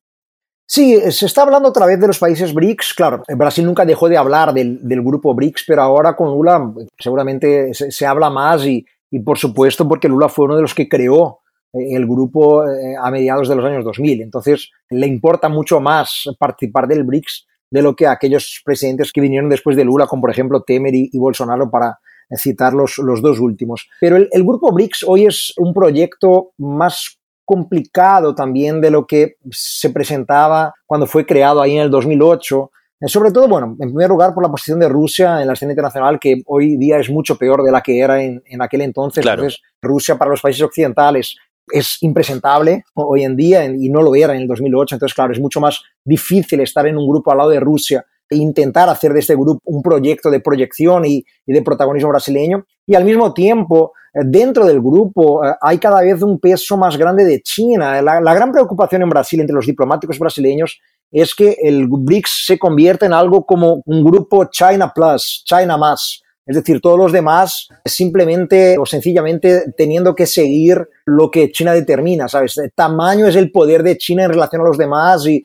Sí, 0.68 1.00
se 1.12 1.26
está 1.26 1.42
hablando 1.42 1.68
otra 1.68 1.86
vez 1.86 2.00
de 2.00 2.08
los 2.08 2.18
países 2.18 2.52
BRICS. 2.52 2.94
Claro, 2.94 3.22
Brasil 3.36 3.64
nunca 3.64 3.84
dejó 3.84 4.08
de 4.08 4.16
hablar 4.16 4.52
del, 4.52 4.80
grupo 5.02 5.34
BRICS, 5.34 5.64
pero 5.66 5.82
ahora 5.82 6.14
con 6.14 6.28
Lula 6.28 6.72
seguramente 6.98 7.72
se, 7.72 8.06
habla 8.06 8.30
más 8.30 8.64
y, 8.64 8.84
y, 9.10 9.20
por 9.20 9.38
supuesto, 9.38 9.88
porque 9.88 10.08
Lula 10.08 10.28
fue 10.28 10.46
uno 10.46 10.56
de 10.56 10.62
los 10.62 10.74
que 10.74 10.88
creó 10.88 11.40
el 11.78 12.06
grupo 12.06 12.66
eh, 12.68 12.94
a 13.00 13.10
mediados 13.10 13.48
de 13.48 13.56
los 13.56 13.64
años 13.64 13.84
2000. 13.84 14.22
Entonces, 14.22 14.70
le 14.90 15.06
importa 15.06 15.48
mucho 15.48 15.80
más 15.80 16.24
participar 16.38 16.86
del 16.86 17.04
BRICS 17.04 17.46
de 17.70 17.82
lo 17.82 17.96
que 17.96 18.06
aquellos 18.06 18.62
presidentes 18.64 19.12
que 19.12 19.20
vinieron 19.20 19.48
después 19.48 19.76
de 19.76 19.84
Lula, 19.84 20.06
como 20.06 20.22
por 20.22 20.30
ejemplo 20.30 20.62
Temer 20.62 20.94
y, 20.94 21.18
Bolsonaro, 21.18 21.70
para 21.70 21.98
citar 22.36 22.72
los, 22.72 22.98
los 22.98 23.22
dos 23.22 23.38
últimos. 23.38 23.88
Pero 24.00 24.16
el, 24.16 24.44
grupo 24.44 24.72
BRICS 24.72 25.04
hoy 25.06 25.26
es 25.26 25.52
un 25.56 25.72
proyecto 25.72 26.52
más 26.58 27.18
complicado 27.44 28.34
también 28.34 28.80
de 28.80 28.90
lo 28.90 29.06
que 29.06 29.36
se 29.50 29.90
presentaba 29.90 30.74
cuando 30.84 31.06
fue 31.06 31.24
creado 31.24 31.62
ahí 31.62 31.76
en 31.76 31.82
el 31.82 31.90
2008. 31.90 32.70
Eh, 33.00 33.08
sobre 33.08 33.30
todo, 33.30 33.46
bueno, 33.46 33.76
en 33.78 33.88
primer 33.88 34.08
lugar 34.08 34.34
por 34.34 34.42
la 34.42 34.50
posición 34.50 34.80
de 34.80 34.88
Rusia 34.88 35.40
en 35.40 35.46
la 35.46 35.52
escena 35.52 35.72
internacional, 35.72 36.18
que 36.18 36.42
hoy 36.46 36.76
día 36.76 36.98
es 36.98 37.10
mucho 37.10 37.36
peor 37.36 37.62
de 37.62 37.70
la 37.70 37.82
que 37.82 37.98
era 38.00 38.22
en, 38.22 38.42
en 38.46 38.62
aquel 38.62 38.80
entonces. 38.80 39.24
Entonces, 39.24 39.62
Rusia 39.80 40.16
para 40.16 40.30
los 40.30 40.40
países 40.40 40.62
occidentales 40.62 41.36
es 41.72 41.98
impresentable 42.02 42.84
hoy 42.94 43.24
en 43.24 43.36
día 43.36 43.64
y 43.64 43.88
no 43.88 44.02
lo 44.02 44.14
era 44.14 44.34
en 44.34 44.42
el 44.42 44.48
2008. 44.48 44.96
Entonces, 44.96 45.14
claro, 45.14 45.32
es 45.32 45.40
mucho 45.40 45.60
más 45.60 45.82
difícil 46.04 46.60
estar 46.60 46.86
en 46.86 46.96
un 46.96 47.08
grupo 47.08 47.30
al 47.30 47.38
lado 47.38 47.50
de 47.50 47.60
Rusia 47.60 48.04
e 48.28 48.36
intentar 48.36 48.88
hacer 48.88 49.12
de 49.12 49.20
este 49.20 49.34
grupo 49.34 49.60
un 49.64 49.82
proyecto 49.82 50.30
de 50.30 50.40
proyección 50.40 51.04
y, 51.04 51.24
de 51.46 51.62
protagonismo 51.62 52.10
brasileño. 52.10 52.66
Y 52.86 52.94
al 52.94 53.04
mismo 53.04 53.32
tiempo, 53.32 53.92
eh, 54.12 54.20
dentro 54.24 54.64
del 54.64 54.80
grupo 54.80 55.44
eh, 55.44 55.54
hay 55.60 55.78
cada 55.78 56.02
vez 56.02 56.22
un 56.22 56.38
peso 56.40 56.76
más 56.76 56.96
grande 56.96 57.24
de 57.24 57.40
China. 57.42 58.00
La, 58.02 58.20
la 58.20 58.34
gran 58.34 58.52
preocupación 58.52 59.02
en 59.02 59.10
Brasil 59.10 59.40
entre 59.40 59.54
los 59.54 59.66
diplomáticos 59.66 60.18
brasileños 60.18 60.80
es 61.12 61.34
que 61.34 61.56
el 61.62 61.86
BRICS 61.88 62.46
se 62.46 62.58
convierta 62.58 63.06
en 63.06 63.12
algo 63.12 63.46
como 63.46 63.80
un 63.84 64.04
grupo 64.04 64.46
China 64.46 64.92
Plus, 64.92 65.44
China 65.46 65.76
más 65.76 66.22
es 66.46 66.54
decir, 66.54 66.80
todos 66.80 66.96
los 66.96 67.10
demás 67.10 67.68
simplemente 67.84 68.78
o 68.78 68.86
sencillamente 68.86 69.72
teniendo 69.76 70.14
que 70.14 70.26
seguir 70.26 70.88
lo 71.04 71.28
que 71.28 71.50
China 71.50 71.72
determina, 71.72 72.28
¿sabes? 72.28 72.56
El 72.58 72.72
tamaño 72.72 73.26
es 73.26 73.34
el 73.34 73.50
poder 73.50 73.82
de 73.82 73.98
China 73.98 74.24
en 74.24 74.30
relación 74.30 74.62
a 74.62 74.64
los 74.64 74.78
demás 74.78 75.26
y, 75.26 75.44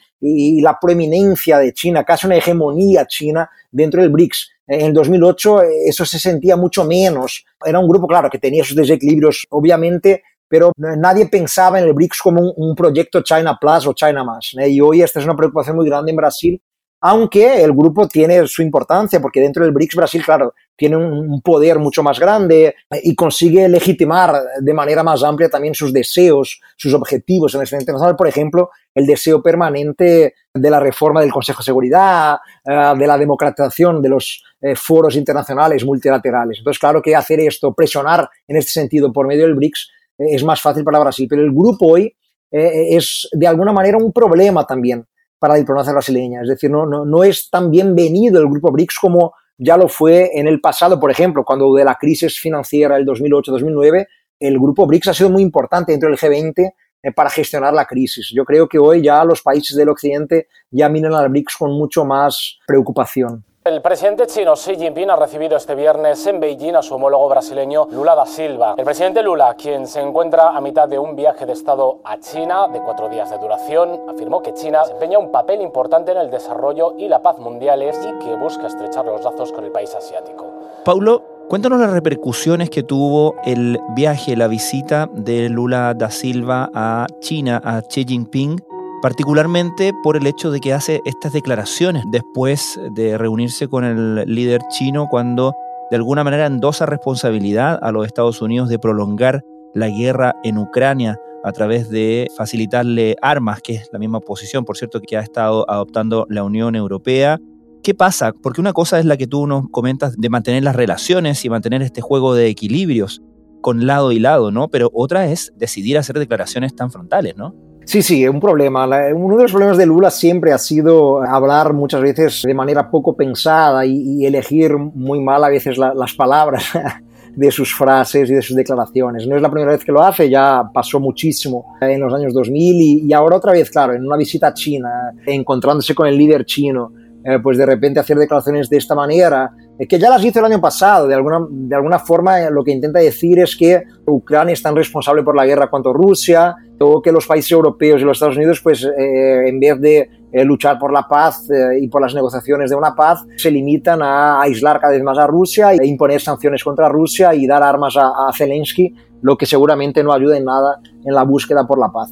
la 0.61 0.77
proeminencia 0.79 1.57
de 1.57 1.73
China, 1.73 2.03
casi 2.03 2.27
una 2.27 2.35
hegemonía 2.35 3.07
china 3.07 3.49
dentro 3.71 4.03
del 4.03 4.11
BRICS. 4.11 4.51
En 4.67 4.93
2008 4.93 5.63
eso 5.87 6.05
se 6.05 6.19
sentía 6.19 6.55
mucho 6.55 6.85
menos. 6.85 7.43
Era 7.65 7.79
un 7.79 7.87
grupo, 7.87 8.05
claro, 8.05 8.29
que 8.29 8.37
tenía 8.37 8.63
sus 8.63 8.75
desequilibrios, 8.75 9.47
obviamente, 9.49 10.21
pero 10.47 10.71
nadie 10.77 11.25
pensaba 11.25 11.79
en 11.79 11.87
el 11.87 11.93
BRICS 11.93 12.21
como 12.21 12.51
un, 12.51 12.75
proyecto 12.75 13.23
China 13.23 13.57
Plus 13.59 13.87
o 13.87 13.93
China 13.93 14.23
más. 14.23 14.51
Y 14.53 14.79
hoy 14.79 15.01
esta 15.01 15.19
es 15.19 15.25
una 15.25 15.35
preocupación 15.35 15.75
muy 15.75 15.87
grande 15.87 16.11
en 16.11 16.17
Brasil 16.17 16.61
aunque 17.03 17.63
el 17.63 17.73
grupo 17.73 18.07
tiene 18.07 18.45
su 18.45 18.61
importancia, 18.61 19.19
porque 19.19 19.41
dentro 19.41 19.63
del 19.63 19.73
BRICS 19.73 19.95
Brasil, 19.95 20.23
claro, 20.23 20.53
tiene 20.75 20.97
un 20.97 21.41
poder 21.41 21.79
mucho 21.79 22.03
más 22.03 22.19
grande 22.19 22.75
y 23.03 23.15
consigue 23.15 23.67
legitimar 23.67 24.39
de 24.59 24.73
manera 24.73 25.03
más 25.03 25.23
amplia 25.23 25.49
también 25.49 25.73
sus 25.73 25.91
deseos, 25.91 26.61
sus 26.77 26.93
objetivos 26.93 27.53
en 27.53 27.59
la 27.59 27.63
escena 27.63 27.81
internacional. 27.81 28.15
Por 28.15 28.27
ejemplo, 28.27 28.69
el 28.93 29.07
deseo 29.07 29.41
permanente 29.41 30.35
de 30.53 30.69
la 30.69 30.79
reforma 30.79 31.21
del 31.21 31.31
Consejo 31.31 31.59
de 31.59 31.65
Seguridad, 31.65 32.37
eh, 32.63 32.93
de 32.95 33.07
la 33.07 33.17
democratización 33.17 33.99
de 33.99 34.09
los 34.09 34.43
eh, 34.61 34.75
foros 34.75 35.15
internacionales 35.15 35.83
multilaterales. 35.83 36.59
Entonces, 36.59 36.79
claro 36.79 37.01
que 37.01 37.15
hacer 37.15 37.39
esto, 37.39 37.73
presionar 37.73 38.29
en 38.47 38.57
este 38.57 38.73
sentido 38.73 39.11
por 39.11 39.25
medio 39.25 39.45
del 39.45 39.55
BRICS, 39.55 39.89
es 40.19 40.43
más 40.43 40.61
fácil 40.61 40.83
para 40.83 40.99
Brasil. 40.99 41.25
Pero 41.27 41.41
el 41.41 41.51
grupo 41.51 41.93
hoy 41.93 42.15
es 42.53 43.29
de 43.31 43.47
alguna 43.47 43.71
manera 43.71 43.97
un 43.97 44.11
problema 44.11 44.67
también 44.67 45.05
para 45.41 45.55
la 45.55 45.59
diplomacia 45.59 45.91
brasileña. 45.91 46.43
Es 46.43 46.49
decir, 46.49 46.69
no, 46.69 46.85
no, 46.85 47.03
no 47.03 47.23
es 47.23 47.49
tan 47.49 47.71
bienvenido 47.71 48.39
el 48.39 48.47
grupo 48.47 48.71
BRICS 48.71 48.99
como 49.01 49.33
ya 49.57 49.75
lo 49.75 49.87
fue 49.87 50.29
en 50.35 50.47
el 50.47 50.61
pasado, 50.61 50.99
por 50.99 51.09
ejemplo, 51.09 51.43
cuando 51.43 51.73
de 51.73 51.83
la 51.83 51.95
crisis 51.95 52.39
financiera 52.39 52.95
del 52.95 53.07
2008-2009, 53.07 54.05
el 54.39 54.59
grupo 54.59 54.85
BRICS 54.85 55.07
ha 55.07 55.13
sido 55.15 55.31
muy 55.31 55.41
importante 55.41 55.93
dentro 55.93 56.09
del 56.09 56.19
G20 56.19 56.73
eh, 57.01 57.11
para 57.11 57.31
gestionar 57.31 57.73
la 57.73 57.85
crisis. 57.85 58.31
Yo 58.31 58.45
creo 58.45 58.69
que 58.69 58.77
hoy 58.77 59.01
ya 59.01 59.23
los 59.23 59.41
países 59.41 59.75
del 59.75 59.89
occidente 59.89 60.47
ya 60.69 60.89
miran 60.89 61.15
al 61.15 61.29
BRICS 61.29 61.57
con 61.57 61.71
mucho 61.71 62.05
más 62.05 62.59
preocupación. 62.67 63.43
El 63.63 63.79
presidente 63.83 64.25
chino 64.25 64.55
Xi 64.55 64.75
Jinping 64.75 65.11
ha 65.11 65.15
recibido 65.15 65.55
este 65.55 65.75
viernes 65.75 66.25
en 66.25 66.39
Beijing 66.39 66.73
a 66.73 66.81
su 66.81 66.95
homólogo 66.95 67.29
brasileño 67.29 67.85
Lula 67.91 68.15
da 68.15 68.25
Silva. 68.25 68.73
El 68.75 68.83
presidente 68.83 69.21
Lula, 69.21 69.53
quien 69.53 69.85
se 69.85 70.01
encuentra 70.01 70.57
a 70.57 70.61
mitad 70.61 70.87
de 70.87 70.97
un 70.97 71.15
viaje 71.15 71.45
de 71.45 71.53
Estado 71.53 71.99
a 72.03 72.17
China 72.17 72.67
de 72.69 72.81
cuatro 72.81 73.07
días 73.07 73.29
de 73.29 73.37
duración, 73.37 73.99
afirmó 74.09 74.41
que 74.41 74.55
China 74.55 74.79
desempeña 74.79 75.19
un 75.19 75.31
papel 75.31 75.61
importante 75.61 76.11
en 76.11 76.17
el 76.17 76.31
desarrollo 76.31 76.95
y 76.97 77.07
la 77.07 77.21
paz 77.21 77.37
mundiales 77.37 77.99
y 78.03 78.25
que 78.25 78.35
busca 78.35 78.65
estrechar 78.65 79.05
los 79.05 79.23
lazos 79.23 79.51
con 79.51 79.63
el 79.63 79.71
país 79.71 79.93
asiático. 79.93 80.43
Paulo, 80.83 81.23
cuéntanos 81.47 81.79
las 81.79 81.91
repercusiones 81.91 82.71
que 82.71 82.81
tuvo 82.81 83.35
el 83.45 83.79
viaje, 83.89 84.35
la 84.35 84.47
visita 84.47 85.07
de 85.13 85.49
Lula 85.49 85.93
da 85.93 86.09
Silva 86.09 86.71
a 86.73 87.05
China, 87.19 87.61
a 87.63 87.83
Xi 87.83 88.05
Jinping 88.05 88.70
particularmente 89.01 89.93
por 90.03 90.15
el 90.15 90.27
hecho 90.27 90.51
de 90.51 90.59
que 90.59 90.73
hace 90.73 91.01
estas 91.05 91.33
declaraciones 91.33 92.03
después 92.07 92.79
de 92.91 93.17
reunirse 93.17 93.67
con 93.67 93.83
el 93.83 94.23
líder 94.33 94.61
chino 94.69 95.07
cuando 95.09 95.53
de 95.89 95.97
alguna 95.97 96.23
manera 96.23 96.45
endosa 96.45 96.85
responsabilidad 96.85 97.79
a 97.81 97.91
los 97.91 98.05
Estados 98.05 98.41
Unidos 98.41 98.69
de 98.69 98.79
prolongar 98.79 99.43
la 99.73 99.89
guerra 99.89 100.35
en 100.43 100.57
Ucrania 100.57 101.19
a 101.43 101.51
través 101.51 101.89
de 101.89 102.27
facilitarle 102.37 103.15
armas, 103.21 103.61
que 103.61 103.73
es 103.73 103.89
la 103.91 103.99
misma 103.99 104.19
posición, 104.19 104.63
por 104.63 104.77
cierto, 104.77 105.01
que 105.01 105.17
ha 105.17 105.21
estado 105.21 105.69
adoptando 105.69 106.27
la 106.29 106.43
Unión 106.43 106.75
Europea. 106.75 107.39
¿Qué 107.83 107.95
pasa? 107.95 108.31
Porque 108.31 108.61
una 108.61 108.73
cosa 108.73 108.99
es 108.99 109.05
la 109.05 109.17
que 109.17 109.25
tú 109.25 109.47
nos 109.47 109.67
comentas 109.69 110.15
de 110.15 110.29
mantener 110.29 110.63
las 110.63 110.75
relaciones 110.75 111.43
y 111.43 111.49
mantener 111.49 111.81
este 111.81 112.01
juego 112.01 112.35
de 112.35 112.47
equilibrios 112.47 113.23
con 113.61 113.87
lado 113.87 114.11
y 114.11 114.19
lado, 114.19 114.51
¿no? 114.51 114.67
Pero 114.67 114.91
otra 114.93 115.27
es 115.27 115.51
decidir 115.55 115.97
hacer 115.97 116.19
declaraciones 116.19 116.75
tan 116.75 116.91
frontales, 116.91 117.35
¿no? 117.35 117.55
Sí, 117.85 118.01
sí, 118.01 118.27
un 118.27 118.39
problema. 118.39 118.85
Uno 119.13 119.37
de 119.37 119.43
los 119.43 119.51
problemas 119.51 119.77
de 119.77 119.85
Lula 119.85 120.11
siempre 120.11 120.53
ha 120.53 120.57
sido 120.57 121.21
hablar 121.23 121.73
muchas 121.73 122.01
veces 122.01 122.43
de 122.43 122.53
manera 122.53 122.89
poco 122.89 123.15
pensada 123.15 123.85
y, 123.85 124.25
elegir 124.25 124.77
muy 124.77 125.19
mal 125.19 125.43
a 125.43 125.49
veces 125.49 125.77
las 125.77 126.13
palabras 126.13 126.63
de 127.35 127.51
sus 127.51 127.73
frases 127.73 128.29
y 128.29 128.33
de 128.33 128.41
sus 128.41 128.55
declaraciones. 128.55 129.27
No 129.27 129.35
es 129.35 129.41
la 129.41 129.49
primera 129.49 129.71
vez 129.71 129.83
que 129.83 129.91
lo 129.91 130.01
hace, 130.01 130.29
ya 130.29 130.63
pasó 130.73 130.99
muchísimo 130.99 131.75
en 131.81 131.99
los 131.99 132.13
años 132.13 132.33
2000 132.33 132.81
y, 132.81 133.05
y 133.07 133.13
ahora 133.13 133.37
otra 133.37 133.51
vez, 133.51 133.69
claro, 133.69 133.93
en 133.93 134.05
una 134.05 134.15
visita 134.15 134.47
a 134.47 134.53
China, 134.53 135.11
encontrándose 135.25 135.95
con 135.95 136.07
el 136.07 136.17
líder 136.17 136.45
chino, 136.45 136.91
eh, 137.23 137.37
pues 137.41 137.57
de 137.57 137.67
repente 137.67 137.99
hacer 137.99 138.17
declaraciones 138.17 138.69
de 138.69 138.77
esta 138.77 138.95
manera, 138.95 139.51
que 139.87 139.99
ya 139.99 140.09
las 140.09 140.23
hizo 140.23 140.39
el 140.39 140.45
año 140.45 140.61
pasado, 140.61 141.07
de 141.07 141.15
alguna, 141.15 141.45
de 141.49 141.75
alguna 141.75 141.99
forma 141.99 142.41
eh, 142.41 142.51
lo 142.51 142.63
que 142.63 142.71
intenta 142.71 142.99
decir 142.99 143.39
es 143.39 143.55
que 143.55 143.83
Ucrania 144.05 144.53
es 144.53 144.61
tan 144.61 144.75
responsable 144.75 145.23
por 145.23 145.35
la 145.35 145.45
guerra 145.45 145.69
cuanto 145.69 145.93
Rusia, 145.93 146.55
o 146.79 147.01
que 147.01 147.11
los 147.11 147.27
países 147.27 147.51
europeos 147.51 148.01
y 148.01 148.03
los 148.03 148.17
Estados 148.17 148.37
Unidos, 148.37 148.59
pues 148.61 148.83
en 148.83 149.59
vez 149.59 149.79
de 149.79 150.09
luchar 150.45 150.79
por 150.79 150.91
la 150.91 151.07
paz 151.07 151.47
y 151.79 151.87
por 151.89 152.01
las 152.01 152.15
negociaciones 152.15 152.71
de 152.71 152.75
una 152.75 152.95
paz, 152.95 153.23
se 153.37 153.51
limitan 153.51 154.01
a 154.01 154.41
aislar 154.41 154.79
cada 154.79 154.93
vez 154.93 155.03
más 155.03 155.19
a 155.19 155.27
Rusia 155.27 155.73
e 155.73 155.85
imponer 155.85 156.19
sanciones 156.19 156.63
contra 156.63 156.89
Rusia 156.89 157.35
y 157.35 157.45
dar 157.45 157.61
armas 157.61 157.95
a 157.97 158.31
Zelensky, 158.35 158.95
lo 159.21 159.37
que 159.37 159.45
seguramente 159.45 160.03
no 160.03 160.11
ayuda 160.11 160.37
en 160.37 160.45
nada 160.45 160.79
en 161.05 161.13
la 161.13 161.21
búsqueda 161.21 161.67
por 161.67 161.77
la 161.77 161.91
paz. 161.91 162.11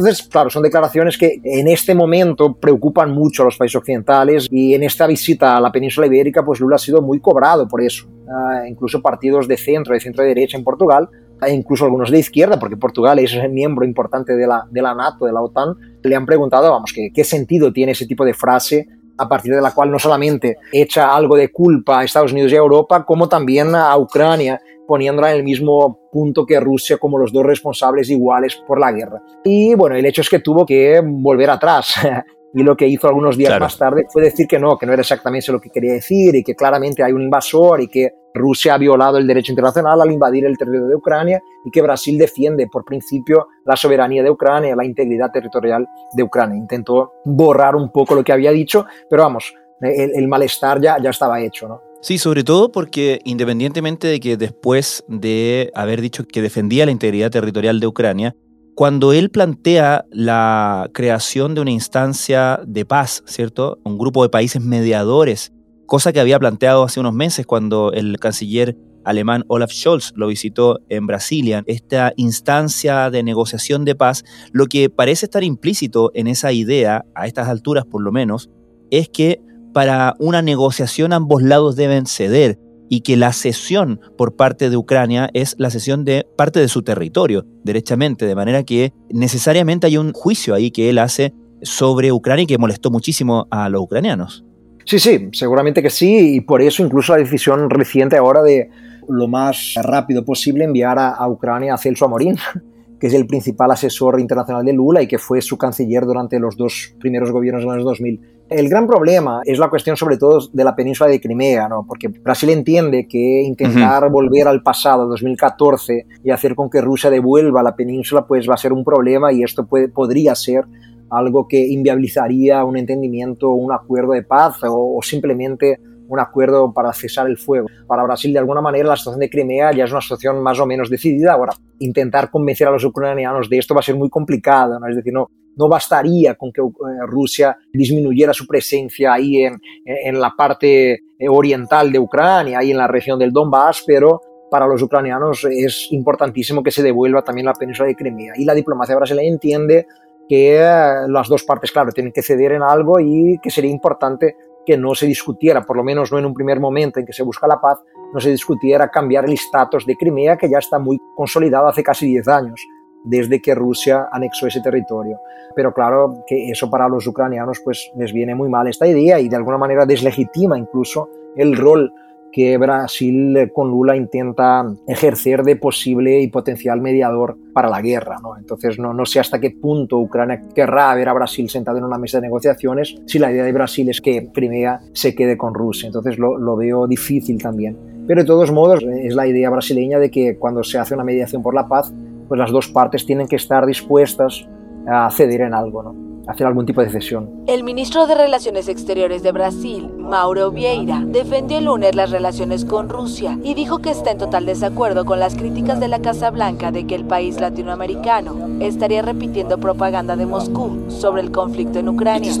Entonces, 0.00 0.26
claro, 0.28 0.48
son 0.48 0.62
declaraciones 0.62 1.18
que 1.18 1.42
en 1.44 1.68
este 1.68 1.94
momento 1.94 2.54
preocupan 2.54 3.10
mucho 3.10 3.42
a 3.42 3.44
los 3.44 3.58
países 3.58 3.76
occidentales 3.76 4.48
y 4.50 4.72
en 4.72 4.82
esta 4.82 5.06
visita 5.06 5.58
a 5.58 5.60
la 5.60 5.70
península 5.70 6.06
ibérica, 6.06 6.42
pues 6.42 6.58
Lula 6.58 6.76
ha 6.76 6.78
sido 6.78 7.02
muy 7.02 7.20
cobrado 7.20 7.68
por 7.68 7.82
eso. 7.82 8.06
Uh, 8.08 8.64
incluso 8.66 9.02
partidos 9.02 9.46
de 9.46 9.58
centro, 9.58 9.92
de 9.92 10.00
centro 10.00 10.24
derecha 10.24 10.56
en 10.56 10.64
Portugal, 10.64 11.06
e 11.42 11.52
incluso 11.52 11.84
algunos 11.84 12.10
de 12.10 12.18
izquierda, 12.18 12.58
porque 12.58 12.78
Portugal 12.78 13.18
es 13.18 13.36
miembro 13.50 13.84
importante 13.84 14.34
de 14.36 14.46
la, 14.46 14.66
de 14.70 14.80
la 14.80 14.94
NATO, 14.94 15.26
de 15.26 15.32
la 15.32 15.42
OTAN, 15.42 15.74
le 16.02 16.16
han 16.16 16.24
preguntado, 16.24 16.70
vamos, 16.70 16.94
¿qué, 16.94 17.10
qué 17.12 17.22
sentido 17.22 17.70
tiene 17.70 17.92
ese 17.92 18.06
tipo 18.06 18.24
de 18.24 18.32
frase 18.32 18.88
a 19.18 19.28
partir 19.28 19.54
de 19.54 19.60
la 19.60 19.72
cual 19.72 19.90
no 19.90 19.98
solamente 19.98 20.56
echa 20.72 21.14
algo 21.14 21.36
de 21.36 21.52
culpa 21.52 22.00
a 22.00 22.04
Estados 22.04 22.32
Unidos 22.32 22.50
y 22.52 22.54
a 22.54 22.60
Europa, 22.60 23.04
como 23.04 23.28
también 23.28 23.74
a 23.74 23.94
Ucrania 23.98 24.62
poniéndola 24.90 25.30
en 25.30 25.36
el 25.36 25.44
mismo 25.44 26.00
punto 26.10 26.44
que 26.44 26.58
Rusia 26.58 26.98
como 26.98 27.16
los 27.16 27.32
dos 27.32 27.46
responsables 27.46 28.10
iguales 28.10 28.60
por 28.66 28.80
la 28.80 28.90
guerra. 28.90 29.22
Y 29.44 29.72
bueno, 29.76 29.94
el 29.94 30.04
hecho 30.04 30.20
es 30.20 30.28
que 30.28 30.40
tuvo 30.40 30.66
que 30.66 31.00
volver 31.00 31.48
atrás. 31.48 31.94
y 32.54 32.64
lo 32.64 32.76
que 32.76 32.88
hizo 32.88 33.06
algunos 33.06 33.36
días 33.36 33.60
más 33.60 33.78
tarde 33.78 34.06
fue 34.08 34.24
decir 34.24 34.48
que 34.48 34.58
no, 34.58 34.76
que 34.76 34.86
no 34.86 34.92
era 34.92 35.02
exactamente 35.02 35.52
lo 35.52 35.60
que 35.60 35.70
quería 35.70 35.92
decir 35.92 36.34
y 36.34 36.42
que 36.42 36.56
claramente 36.56 37.04
hay 37.04 37.12
un 37.12 37.22
invasor 37.22 37.80
y 37.82 37.86
que 37.86 38.10
Rusia 38.34 38.74
ha 38.74 38.78
violado 38.78 39.18
el 39.18 39.28
derecho 39.28 39.52
internacional 39.52 40.00
al 40.00 40.10
invadir 40.10 40.44
el 40.44 40.58
territorio 40.58 40.88
de 40.88 40.96
Ucrania 40.96 41.40
y 41.64 41.70
que 41.70 41.82
Brasil 41.82 42.18
defiende 42.18 42.66
por 42.66 42.84
principio 42.84 43.46
la 43.66 43.76
soberanía 43.76 44.24
de 44.24 44.30
Ucrania, 44.30 44.74
la 44.74 44.84
integridad 44.84 45.30
territorial 45.30 45.86
de 46.16 46.22
Ucrania. 46.24 46.58
Intentó 46.58 47.12
borrar 47.24 47.76
un 47.76 47.92
poco 47.92 48.16
lo 48.16 48.24
que 48.24 48.32
había 48.32 48.50
dicho, 48.50 48.86
pero 49.08 49.22
vamos, 49.22 49.54
el, 49.80 50.10
el 50.16 50.26
malestar 50.26 50.80
ya, 50.80 50.96
ya 51.00 51.10
estaba 51.10 51.40
hecho, 51.40 51.68
¿no? 51.68 51.89
Sí, 52.02 52.16
sobre 52.16 52.44
todo 52.44 52.72
porque 52.72 53.20
independientemente 53.24 54.06
de 54.06 54.20
que 54.20 54.38
después 54.38 55.04
de 55.06 55.70
haber 55.74 56.00
dicho 56.00 56.24
que 56.24 56.40
defendía 56.40 56.86
la 56.86 56.92
integridad 56.92 57.30
territorial 57.30 57.78
de 57.78 57.86
Ucrania, 57.86 58.34
cuando 58.74 59.12
él 59.12 59.28
plantea 59.28 60.06
la 60.10 60.88
creación 60.94 61.54
de 61.54 61.60
una 61.60 61.72
instancia 61.72 62.60
de 62.66 62.86
paz, 62.86 63.22
¿cierto? 63.26 63.78
Un 63.84 63.98
grupo 63.98 64.22
de 64.22 64.30
países 64.30 64.62
mediadores, 64.62 65.52
cosa 65.84 66.14
que 66.14 66.20
había 66.20 66.38
planteado 66.38 66.84
hace 66.84 67.00
unos 67.00 67.12
meses 67.12 67.44
cuando 67.44 67.92
el 67.92 68.18
canciller 68.18 68.78
alemán 69.04 69.44
Olaf 69.48 69.70
Scholz 69.70 70.12
lo 70.14 70.28
visitó 70.28 70.80
en 70.88 71.06
Brasilia, 71.06 71.62
esta 71.66 72.14
instancia 72.16 73.10
de 73.10 73.22
negociación 73.22 73.84
de 73.84 73.94
paz, 73.94 74.24
lo 74.52 74.66
que 74.66 74.88
parece 74.88 75.26
estar 75.26 75.44
implícito 75.44 76.12
en 76.14 76.28
esa 76.28 76.52
idea, 76.52 77.04
a 77.14 77.26
estas 77.26 77.48
alturas 77.48 77.84
por 77.84 78.02
lo 78.02 78.10
menos, 78.10 78.48
es 78.90 79.10
que 79.10 79.42
para 79.72 80.14
una 80.18 80.42
negociación 80.42 81.12
ambos 81.12 81.42
lados 81.42 81.76
deben 81.76 82.06
ceder 82.06 82.58
y 82.88 83.02
que 83.02 83.16
la 83.16 83.32
cesión 83.32 84.00
por 84.18 84.34
parte 84.34 84.68
de 84.68 84.76
Ucrania 84.76 85.30
es 85.32 85.54
la 85.58 85.70
cesión 85.70 86.04
de 86.04 86.26
parte 86.36 86.58
de 86.58 86.66
su 86.66 86.82
territorio, 86.82 87.46
derechamente, 87.62 88.26
de 88.26 88.34
manera 88.34 88.64
que 88.64 88.92
necesariamente 89.10 89.86
hay 89.86 89.96
un 89.96 90.12
juicio 90.12 90.54
ahí 90.54 90.72
que 90.72 90.90
él 90.90 90.98
hace 90.98 91.32
sobre 91.62 92.10
Ucrania 92.10 92.42
y 92.42 92.46
que 92.46 92.58
molestó 92.58 92.90
muchísimo 92.90 93.46
a 93.50 93.68
los 93.68 93.82
ucranianos. 93.82 94.44
Sí, 94.84 94.98
sí, 94.98 95.28
seguramente 95.32 95.82
que 95.82 95.90
sí, 95.90 96.34
y 96.36 96.40
por 96.40 96.62
eso 96.62 96.84
incluso 96.84 97.12
la 97.12 97.20
decisión 97.20 97.70
reciente 97.70 98.16
ahora 98.16 98.42
de 98.42 98.70
lo 99.08 99.28
más 99.28 99.74
rápido 99.80 100.24
posible 100.24 100.64
enviar 100.64 100.98
a, 100.98 101.28
Ucrania 101.28 101.74
a 101.74 101.78
Celso 101.78 102.06
Amorín, 102.06 102.36
que 102.98 103.06
es 103.06 103.14
el 103.14 103.26
principal 103.28 103.70
asesor 103.70 104.18
internacional 104.18 104.64
de 104.64 104.72
Lula 104.72 105.00
y 105.00 105.06
que 105.06 105.18
fue 105.18 105.42
su 105.42 105.56
canciller 105.56 106.04
durante 106.04 106.40
los 106.40 106.56
dos 106.56 106.96
primeros 106.98 107.30
gobiernos 107.30 107.62
de 107.62 107.66
los 107.66 107.74
años 107.74 107.84
2000 107.84 108.39
el 108.50 108.68
gran 108.68 108.86
problema 108.86 109.40
es 109.44 109.58
la 109.58 109.70
cuestión 109.70 109.96
sobre 109.96 110.16
todo 110.16 110.48
de 110.52 110.64
la 110.64 110.74
península 110.74 111.08
de 111.08 111.20
Crimea, 111.20 111.68
¿no? 111.68 111.84
porque 111.86 112.08
Brasil 112.08 112.50
entiende 112.50 113.06
que 113.08 113.42
intentar 113.42 114.10
volver 114.10 114.48
al 114.48 114.62
pasado, 114.62 115.06
2014, 115.06 116.06
y 116.24 116.30
hacer 116.30 116.54
con 116.56 116.68
que 116.68 116.80
Rusia 116.80 117.10
devuelva 117.10 117.62
la 117.62 117.76
península, 117.76 118.26
pues 118.26 118.48
va 118.50 118.54
a 118.54 118.58
ser 118.58 118.72
un 118.72 118.84
problema 118.84 119.32
y 119.32 119.44
esto 119.44 119.66
puede, 119.66 119.88
podría 119.88 120.34
ser 120.34 120.64
algo 121.10 121.46
que 121.46 121.64
inviabilizaría 121.64 122.64
un 122.64 122.76
entendimiento, 122.76 123.50
un 123.50 123.72
acuerdo 123.72 124.12
de 124.12 124.24
paz 124.24 124.62
o, 124.64 124.96
o 124.98 125.02
simplemente 125.02 125.78
un 126.10 126.18
acuerdo 126.18 126.72
para 126.72 126.92
cesar 126.92 127.28
el 127.28 127.38
fuego. 127.38 127.68
Para 127.86 128.02
Brasil, 128.02 128.32
de 128.32 128.40
alguna 128.40 128.60
manera, 128.60 128.88
la 128.88 128.96
situación 128.96 129.20
de 129.20 129.30
Crimea 129.30 129.72
ya 129.72 129.84
es 129.84 129.92
una 129.92 130.00
situación 130.00 130.42
más 130.42 130.58
o 130.58 130.66
menos 130.66 130.90
decidida. 130.90 131.34
Ahora, 131.34 131.52
intentar 131.78 132.30
convencer 132.30 132.66
a 132.66 132.72
los 132.72 132.84
ucranianos 132.84 133.48
de 133.48 133.58
esto 133.58 133.74
va 133.74 133.80
a 133.80 133.84
ser 133.84 133.94
muy 133.94 134.10
complicado, 134.10 134.80
¿no? 134.80 134.88
Es 134.88 134.96
decir, 134.96 135.12
no, 135.12 135.30
no 135.60 135.68
bastaría 135.68 136.34
con 136.36 136.50
que 136.50 136.62
eh, 136.62 137.06
Rusia 137.06 137.56
disminuyera 137.70 138.32
su 138.32 138.46
presencia 138.46 139.12
ahí 139.12 139.44
en, 139.44 140.20
la 140.20 140.34
parte 140.34 140.92
eh, 140.92 141.28
oriental 141.28 141.92
de 141.92 141.98
Ucrania, 141.98 142.58
ahí 142.58 142.70
en 142.70 142.78
la 142.78 142.86
región 142.86 143.18
del 143.18 143.30
Donbass, 143.30 143.84
pero 143.86 144.22
para 144.50 144.66
los 144.66 144.80
ucranianos 144.82 145.44
es 145.44 145.88
importantísimo 145.90 146.62
que 146.62 146.70
se 146.70 146.82
devuelva 146.82 147.22
también 147.22 147.44
la 147.44 147.52
península 147.52 147.88
de 147.88 147.94
Crimea. 147.94 148.32
Y 148.36 148.44
la 148.44 148.54
diplomacia 148.54 148.96
brasileña 148.96 149.28
entiende 149.28 149.86
que 150.28 150.56
eh, 150.56 151.08
las 151.08 151.28
dos 151.28 151.44
partes, 151.44 151.70
claro, 151.70 151.92
tienen 151.92 152.12
que 152.12 152.22
ceder 152.22 152.52
en 152.52 152.62
algo 152.62 152.98
y 152.98 153.38
que 153.42 153.50
sería 153.50 153.70
importante 153.70 154.34
que 154.64 154.78
no 154.78 154.94
se 154.94 155.06
discutiera, 155.06 155.62
por 155.62 155.76
lo 155.76 155.84
menos 155.84 156.10
no 156.10 156.18
en 156.18 156.24
un 156.24 156.34
primer 156.34 156.58
momento 156.58 157.00
en 157.00 157.06
que 157.06 157.12
se 157.12 157.22
busca 157.22 157.46
la 157.46 157.60
paz, 157.60 157.78
no 158.14 158.20
se 158.20 158.30
discutiera 158.30 158.90
cambiar 158.90 159.26
el 159.26 159.34
estatus 159.34 159.84
de 159.84 159.96
Crimea, 159.96 160.38
que 160.38 160.48
ya 160.48 160.58
está 160.58 160.78
muy 160.78 160.98
consolidado 161.14 161.68
hace 161.68 161.82
casi 161.82 162.06
10 162.06 162.28
años 162.28 162.60
desde 163.04 163.40
que 163.40 163.54
Rusia 163.54 164.08
anexó 164.12 164.46
ese 164.46 164.60
territorio. 164.60 165.18
Pero 165.54 165.72
claro 165.72 166.24
que 166.26 166.50
eso 166.50 166.70
para 166.70 166.88
los 166.88 167.06
ucranianos 167.06 167.60
pues 167.64 167.90
les 167.96 168.12
viene 168.12 168.34
muy 168.34 168.48
mal 168.48 168.68
esta 168.68 168.86
idea 168.86 169.18
y 169.20 169.28
de 169.28 169.36
alguna 169.36 169.58
manera 169.58 169.86
deslegitima 169.86 170.58
incluso 170.58 171.08
el 171.36 171.56
rol 171.56 171.92
que 172.32 172.56
Brasil 172.58 173.50
con 173.52 173.70
Lula 173.70 173.96
intenta 173.96 174.64
ejercer 174.86 175.42
de 175.42 175.56
posible 175.56 176.20
y 176.20 176.28
potencial 176.28 176.80
mediador 176.80 177.36
para 177.52 177.68
la 177.68 177.82
guerra. 177.82 178.18
¿no? 178.22 178.36
Entonces 178.36 178.78
no, 178.78 178.94
no 178.94 179.04
sé 179.04 179.20
hasta 179.20 179.40
qué 179.40 179.50
punto 179.50 179.98
Ucrania 179.98 180.40
querrá 180.54 180.94
ver 180.94 181.08
a 181.08 181.12
Brasil 181.12 181.48
sentado 181.48 181.78
en 181.78 181.84
una 181.84 181.98
mesa 181.98 182.18
de 182.18 182.28
negociaciones 182.28 182.96
si 183.06 183.18
la 183.18 183.32
idea 183.32 183.44
de 183.44 183.52
Brasil 183.52 183.88
es 183.90 184.00
que 184.00 184.30
Crimea 184.32 184.80
se 184.92 185.14
quede 185.14 185.36
con 185.36 185.54
Rusia. 185.54 185.88
Entonces 185.88 186.18
lo, 186.18 186.38
lo 186.38 186.56
veo 186.56 186.86
difícil 186.86 187.40
también. 187.42 187.76
Pero 188.06 188.22
de 188.22 188.26
todos 188.26 188.50
modos 188.50 188.82
es 188.82 189.14
la 189.14 189.26
idea 189.26 189.50
brasileña 189.50 189.98
de 189.98 190.10
que 190.10 190.36
cuando 190.36 190.62
se 190.62 190.78
hace 190.78 190.94
una 190.94 191.04
mediación 191.04 191.42
por 191.42 191.54
la 191.54 191.68
paz, 191.68 191.92
pues 192.30 192.38
las 192.38 192.52
dos 192.52 192.68
partes 192.68 193.04
tienen 193.04 193.26
que 193.26 193.34
estar 193.34 193.66
dispuestas 193.66 194.46
a 194.86 195.10
ceder 195.10 195.40
en 195.40 195.52
algo. 195.52 195.82
¿no? 195.82 196.09
Hacer 196.30 196.46
algún 196.46 196.64
tipo 196.64 196.80
de 196.80 196.90
cesión. 196.90 197.28
El 197.46 197.64
ministro 197.64 198.06
de 198.06 198.14
Relaciones 198.14 198.68
Exteriores 198.68 199.22
de 199.22 199.32
Brasil, 199.32 199.90
Mauro 199.98 200.50
Vieira, 200.50 201.02
defendió 201.04 201.58
el 201.58 201.64
lunes 201.64 201.94
las 201.94 202.10
relaciones 202.10 202.64
con 202.64 202.88
Rusia 202.88 203.38
y 203.42 203.54
dijo 203.54 203.80
que 203.80 203.90
está 203.90 204.12
en 204.12 204.18
total 204.18 204.46
desacuerdo 204.46 205.04
con 205.04 205.18
las 205.18 205.34
críticas 205.34 205.80
de 205.80 205.88
la 205.88 206.00
Casa 206.00 206.30
Blanca 206.30 206.70
de 206.70 206.86
que 206.86 206.94
el 206.94 207.04
país 207.04 207.40
latinoamericano 207.40 208.36
estaría 208.60 209.02
repitiendo 209.02 209.58
propaganda 209.58 210.16
de 210.16 210.26
Moscú 210.26 210.84
sobre 210.88 211.22
el 211.22 211.32
conflicto 211.32 211.80
en 211.80 211.88
Ucrania. 211.88 212.32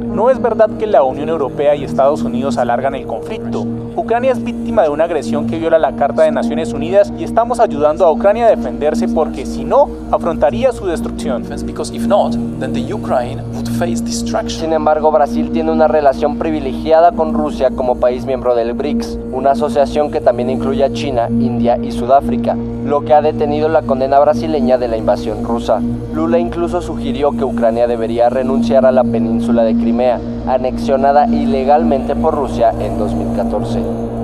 No 0.00 0.30
es 0.30 0.42
verdad 0.42 0.70
que 0.78 0.86
la 0.86 1.02
Unión 1.04 1.28
Europea 1.28 1.76
y 1.76 1.84
Estados 1.84 2.22
Unidos 2.22 2.58
alargan 2.58 2.94
el 2.94 3.06
conflicto. 3.06 3.64
Ucrania 3.96 4.32
es 4.32 4.42
víctima 4.42 4.82
de 4.82 4.88
una 4.88 5.04
agresión 5.04 5.46
que 5.46 5.58
viola 5.58 5.78
la 5.78 5.94
Carta 5.96 6.22
de 6.22 6.30
Naciones 6.30 6.72
Unidas 6.72 7.12
y 7.18 7.24
estamos 7.24 7.60
ayudando 7.60 8.06
a 8.06 8.12
Ucrania 8.12 8.46
a 8.46 8.50
defenderse 8.50 9.08
porque 9.08 9.44
si 9.44 9.64
no, 9.64 9.88
afrontaría 10.10 10.72
su 10.72 10.79
Sin 14.58 14.72
embargo, 14.72 15.10
Brasil 15.10 15.50
tiene 15.52 15.72
una 15.72 15.88
relación 15.88 16.38
privilegiada 16.38 17.12
con 17.12 17.34
Rusia 17.34 17.70
como 17.70 18.00
país 18.00 18.24
miembro 18.24 18.54
del 18.54 18.72
BRICS, 18.72 19.18
una 19.32 19.50
asociación 19.52 20.10
que 20.10 20.20
también 20.20 20.50
incluye 20.50 20.82
a 20.82 20.92
China, 20.92 21.28
India 21.28 21.76
y 21.76 21.92
Sudáfrica, 21.92 22.56
lo 22.84 23.04
que 23.04 23.12
ha 23.12 23.20
detenido 23.20 23.68
la 23.68 23.82
condena 23.82 24.18
brasileña 24.20 24.78
de 24.78 24.88
la 24.88 24.96
invasión 24.96 25.44
rusa. 25.44 25.80
Lula 26.14 26.38
incluso 26.38 26.80
sugirió 26.80 27.32
que 27.32 27.44
Ucrania 27.44 27.86
debería 27.86 28.30
renunciar 28.30 28.86
a 28.86 28.92
la 28.92 29.04
península 29.04 29.64
de 29.64 29.74
Crimea, 29.74 30.18
anexionada 30.46 31.26
ilegalmente 31.26 32.16
por 32.16 32.34
Rusia 32.34 32.72
en 32.80 32.98
2014. 32.98 34.19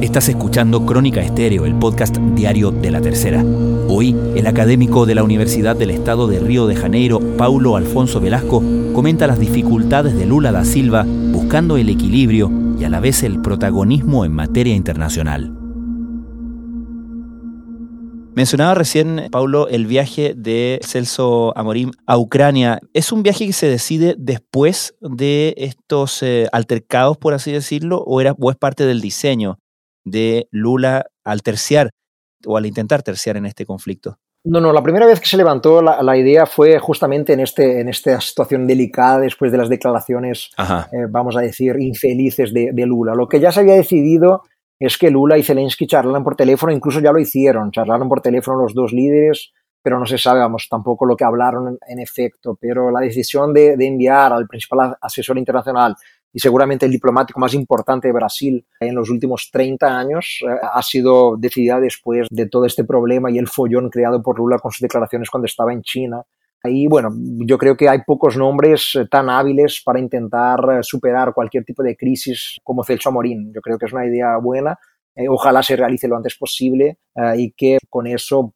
Estás 0.00 0.28
escuchando 0.28 0.86
Crónica 0.86 1.20
Estéreo, 1.20 1.66
el 1.66 1.74
podcast 1.74 2.18
diario 2.18 2.70
de 2.70 2.92
la 2.92 3.00
tercera. 3.00 3.44
Hoy, 3.88 4.14
el 4.36 4.46
académico 4.46 5.06
de 5.06 5.16
la 5.16 5.24
Universidad 5.24 5.74
del 5.74 5.90
Estado 5.90 6.28
de 6.28 6.38
Río 6.38 6.68
de 6.68 6.76
Janeiro, 6.76 7.18
Paulo 7.36 7.74
Alfonso 7.74 8.20
Velasco, 8.20 8.62
comenta 8.94 9.26
las 9.26 9.40
dificultades 9.40 10.16
de 10.16 10.24
Lula 10.24 10.52
da 10.52 10.64
Silva 10.64 11.04
buscando 11.04 11.76
el 11.76 11.88
equilibrio 11.88 12.48
y 12.78 12.84
a 12.84 12.90
la 12.90 13.00
vez 13.00 13.24
el 13.24 13.42
protagonismo 13.42 14.24
en 14.24 14.30
materia 14.34 14.76
internacional. 14.76 15.52
Mencionaba 18.36 18.74
recién, 18.74 19.26
Paulo, 19.32 19.66
el 19.66 19.88
viaje 19.88 20.32
de 20.36 20.78
Celso 20.86 21.52
Amorim 21.58 21.90
a 22.06 22.18
Ucrania. 22.18 22.78
¿Es 22.92 23.10
un 23.10 23.24
viaje 23.24 23.46
que 23.46 23.52
se 23.52 23.66
decide 23.66 24.14
después 24.16 24.94
de 25.00 25.54
estos 25.56 26.22
eh, 26.22 26.46
altercados, 26.52 27.18
por 27.18 27.34
así 27.34 27.50
decirlo, 27.50 27.98
o, 28.06 28.20
era, 28.20 28.36
o 28.38 28.52
es 28.52 28.56
parte 28.56 28.86
del 28.86 29.00
diseño 29.00 29.58
de 30.10 30.48
Lula 30.50 31.06
al 31.24 31.42
terciar 31.42 31.90
o 32.46 32.56
al 32.56 32.66
intentar 32.66 33.02
terciar 33.02 33.36
en 33.36 33.46
este 33.46 33.66
conflicto? 33.66 34.18
No, 34.44 34.60
no, 34.60 34.72
la 34.72 34.82
primera 34.82 35.04
vez 35.04 35.20
que 35.20 35.26
se 35.26 35.36
levantó 35.36 35.82
la, 35.82 36.16
idea 36.16 36.46
fue 36.46 36.78
justamente 36.78 37.32
en, 37.32 37.40
este, 37.40 37.80
en 37.80 37.88
esta 37.88 38.20
situación 38.20 38.66
delicada 38.66 39.18
después 39.18 39.50
de 39.50 39.58
las 39.58 39.68
declaraciones, 39.68 40.50
eh, 40.58 41.06
vamos 41.10 41.36
a 41.36 41.40
decir, 41.40 41.76
infelices 41.78 42.54
de, 42.54 42.70
de, 42.72 42.86
Lula. 42.86 43.14
Lo 43.14 43.28
que 43.28 43.40
ya 43.40 43.50
se 43.50 43.60
había 43.60 43.74
decidido 43.74 44.42
es 44.78 44.96
que 44.96 45.10
Lula 45.10 45.36
y 45.36 45.42
Zelensky 45.42 45.86
charlaran 45.86 46.22
por 46.22 46.36
teléfono, 46.36 46.72
incluso 46.72 47.00
ya 47.00 47.12
lo 47.12 47.18
hicieron, 47.18 47.72
charlaron 47.72 48.08
por 48.08 48.20
teléfono 48.20 48.62
los 48.62 48.74
dos 48.74 48.92
líderes, 48.92 49.52
pero 49.82 49.98
no 49.98 50.06
se 50.06 50.18
sabe, 50.18 50.40
vamos, 50.40 50.68
tampoco 50.70 51.04
lo 51.04 51.16
que 51.16 51.24
hablaron 51.24 51.76
en, 51.86 51.98
efecto. 51.98 52.56
Pero 52.60 52.90
la 52.90 53.00
decisión 53.00 53.52
de, 53.52 53.76
de, 53.76 53.86
enviar 53.86 54.32
al 54.32 54.46
principal 54.46 54.96
asesor 55.00 55.36
internacional 55.36 55.96
y 56.32 56.40
seguramente 56.40 56.86
el 56.86 56.92
diplomático 56.92 57.40
más 57.40 57.54
importante 57.54 58.08
de 58.08 58.12
Brasil 58.12 58.66
en 58.80 58.94
los 58.94 59.10
últimos 59.10 59.48
30 59.50 59.98
años 59.98 60.40
eh, 60.42 60.54
ha 60.72 60.82
sido 60.82 61.36
decidida 61.36 61.80
después 61.80 62.28
de 62.30 62.48
todo 62.48 62.66
este 62.66 62.84
problema 62.84 63.30
y 63.30 63.38
el 63.38 63.48
follón 63.48 63.88
creado 63.88 64.22
por 64.22 64.38
Lula 64.38 64.58
con 64.58 64.70
sus 64.70 64.80
declaraciones 64.80 65.30
cuando 65.30 65.46
estaba 65.46 65.72
en 65.72 65.82
China. 65.82 66.22
Ahí, 66.62 66.88
bueno, 66.88 67.10
yo 67.46 67.56
creo 67.56 67.76
que 67.76 67.88
hay 67.88 68.00
pocos 68.06 68.36
nombres 68.36 68.92
eh, 68.94 69.06
tan 69.10 69.30
hábiles 69.30 69.80
para 69.84 70.00
intentar 70.00 70.60
eh, 70.70 70.82
superar 70.82 71.32
cualquier 71.32 71.64
tipo 71.64 71.82
de 71.82 71.96
crisis 71.96 72.58
como 72.62 72.84
Celso 72.84 73.08
Amorín. 73.08 73.52
Yo 73.54 73.60
creo 73.60 73.78
que 73.78 73.86
es 73.86 73.92
una 73.92 74.06
idea 74.06 74.36
buena. 74.38 74.78
Ojalá 75.30 75.64
se 75.64 75.74
realice 75.74 76.06
lo 76.06 76.16
antes 76.16 76.36
posible 76.36 76.98
y 77.36 77.50
que 77.50 77.78
con 77.90 78.06
eso 78.06 78.52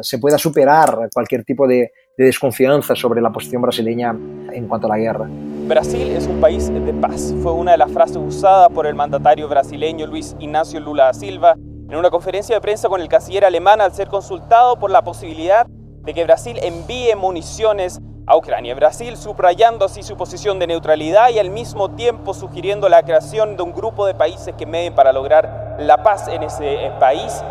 se 0.00 0.18
pueda 0.20 0.38
superar 0.38 1.08
cualquier 1.12 1.42
tipo 1.44 1.66
de 1.66 1.90
desconfianza 2.16 2.94
sobre 2.94 3.20
la 3.20 3.32
posición 3.32 3.62
brasileña 3.62 4.16
en 4.52 4.68
cuanto 4.68 4.86
a 4.86 4.90
la 4.90 4.98
guerra. 4.98 5.28
Brasil 5.68 6.10
es 6.10 6.26
un 6.26 6.40
país 6.40 6.72
de 6.72 6.92
paz. 6.94 7.32
Fue 7.42 7.52
una 7.52 7.72
de 7.72 7.78
las 7.78 7.90
frases 7.92 8.16
usadas 8.16 8.68
por 8.70 8.86
el 8.86 8.94
mandatario 8.94 9.48
brasileño 9.48 10.06
Luis 10.06 10.34
Ignacio 10.40 10.80
Lula 10.80 11.04
da 11.04 11.14
Silva 11.14 11.54
en 11.54 11.96
una 11.96 12.10
conferencia 12.10 12.56
de 12.56 12.60
prensa 12.60 12.88
con 12.88 13.00
el 13.00 13.08
canciller 13.08 13.44
alemán 13.44 13.80
al 13.80 13.92
ser 13.92 14.08
consultado 14.08 14.76
por 14.76 14.90
la 14.90 15.02
posibilidad 15.02 15.66
de 15.66 16.14
que 16.14 16.24
Brasil 16.24 16.58
envíe 16.62 17.14
municiones 17.16 18.00
a 18.26 18.36
Ucrania. 18.36 18.74
Brasil 18.74 19.16
subrayando 19.16 19.84
así 19.84 20.02
su 20.02 20.16
posición 20.16 20.58
de 20.58 20.66
neutralidad 20.66 21.30
y 21.30 21.38
al 21.38 21.50
mismo 21.50 21.90
tiempo 21.90 22.34
sugiriendo 22.34 22.88
la 22.88 23.02
creación 23.02 23.56
de 23.56 23.62
un 23.62 23.72
grupo 23.72 24.06
de 24.06 24.14
países 24.14 24.54
que 24.56 24.66
medien 24.66 24.94
para 24.94 25.12
lograr 25.12 25.76
la 25.78 26.02
paz 26.02 26.28
en 26.28 26.42
ese 26.42 26.86
eh, 26.86 26.92
país. 26.98 27.42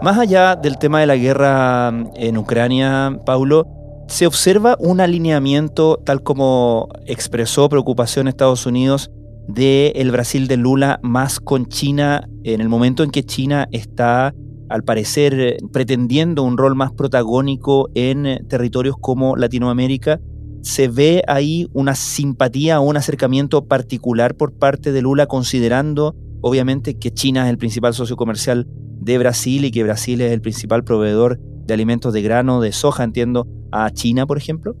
Más 0.00 0.18
allá 0.18 0.56
del 0.56 0.78
tema 0.78 1.00
de 1.00 1.06
la 1.06 1.16
guerra 1.16 1.90
mm, 1.90 2.10
en 2.14 2.38
Ucrania, 2.38 3.18
Paulo, 3.24 3.66
se 4.08 4.26
observa 4.26 4.76
un 4.78 5.00
alineamiento, 5.00 6.00
tal 6.04 6.22
como 6.22 6.88
expresó 7.06 7.68
preocupación 7.68 8.28
Estados 8.28 8.66
Unidos, 8.66 9.10
de 9.48 9.92
el 9.96 10.10
Brasil 10.10 10.48
de 10.48 10.56
Lula 10.56 11.00
más 11.02 11.40
con 11.40 11.66
China 11.66 12.28
en 12.44 12.60
el 12.60 12.68
momento 12.68 13.02
en 13.02 13.10
que 13.10 13.24
China 13.24 13.68
está 13.72 14.34
al 14.68 14.84
parecer 14.84 15.58
pretendiendo 15.72 16.42
un 16.42 16.56
rol 16.56 16.74
más 16.74 16.92
protagónico 16.92 17.90
en 17.94 18.46
territorios 18.48 18.96
como 18.98 19.36
Latinoamérica, 19.36 20.20
se 20.62 20.88
ve 20.88 21.22
ahí 21.28 21.68
una 21.74 21.94
simpatía 21.94 22.80
o 22.80 22.84
un 22.84 22.96
acercamiento 22.96 23.66
particular 23.66 24.34
por 24.34 24.52
parte 24.52 24.92
de 24.92 25.02
Lula, 25.02 25.26
considerando 25.26 26.16
obviamente 26.40 26.94
que 26.94 27.10
China 27.10 27.44
es 27.44 27.50
el 27.50 27.58
principal 27.58 27.92
socio 27.92 28.16
comercial 28.16 28.66
de 29.00 29.18
Brasil 29.18 29.64
y 29.66 29.70
que 29.70 29.82
Brasil 29.82 30.20
es 30.22 30.32
el 30.32 30.40
principal 30.40 30.82
proveedor 30.82 31.38
de 31.66 31.74
alimentos 31.74 32.12
de 32.12 32.22
grano, 32.22 32.60
de 32.60 32.72
soja, 32.72 33.04
entiendo, 33.04 33.46
a 33.72 33.90
China, 33.90 34.26
por 34.26 34.38
ejemplo? 34.38 34.76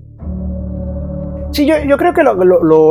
Sí, 1.54 1.66
yo, 1.66 1.76
yo 1.88 1.96
creo 1.96 2.12
que 2.12 2.24
lo, 2.24 2.34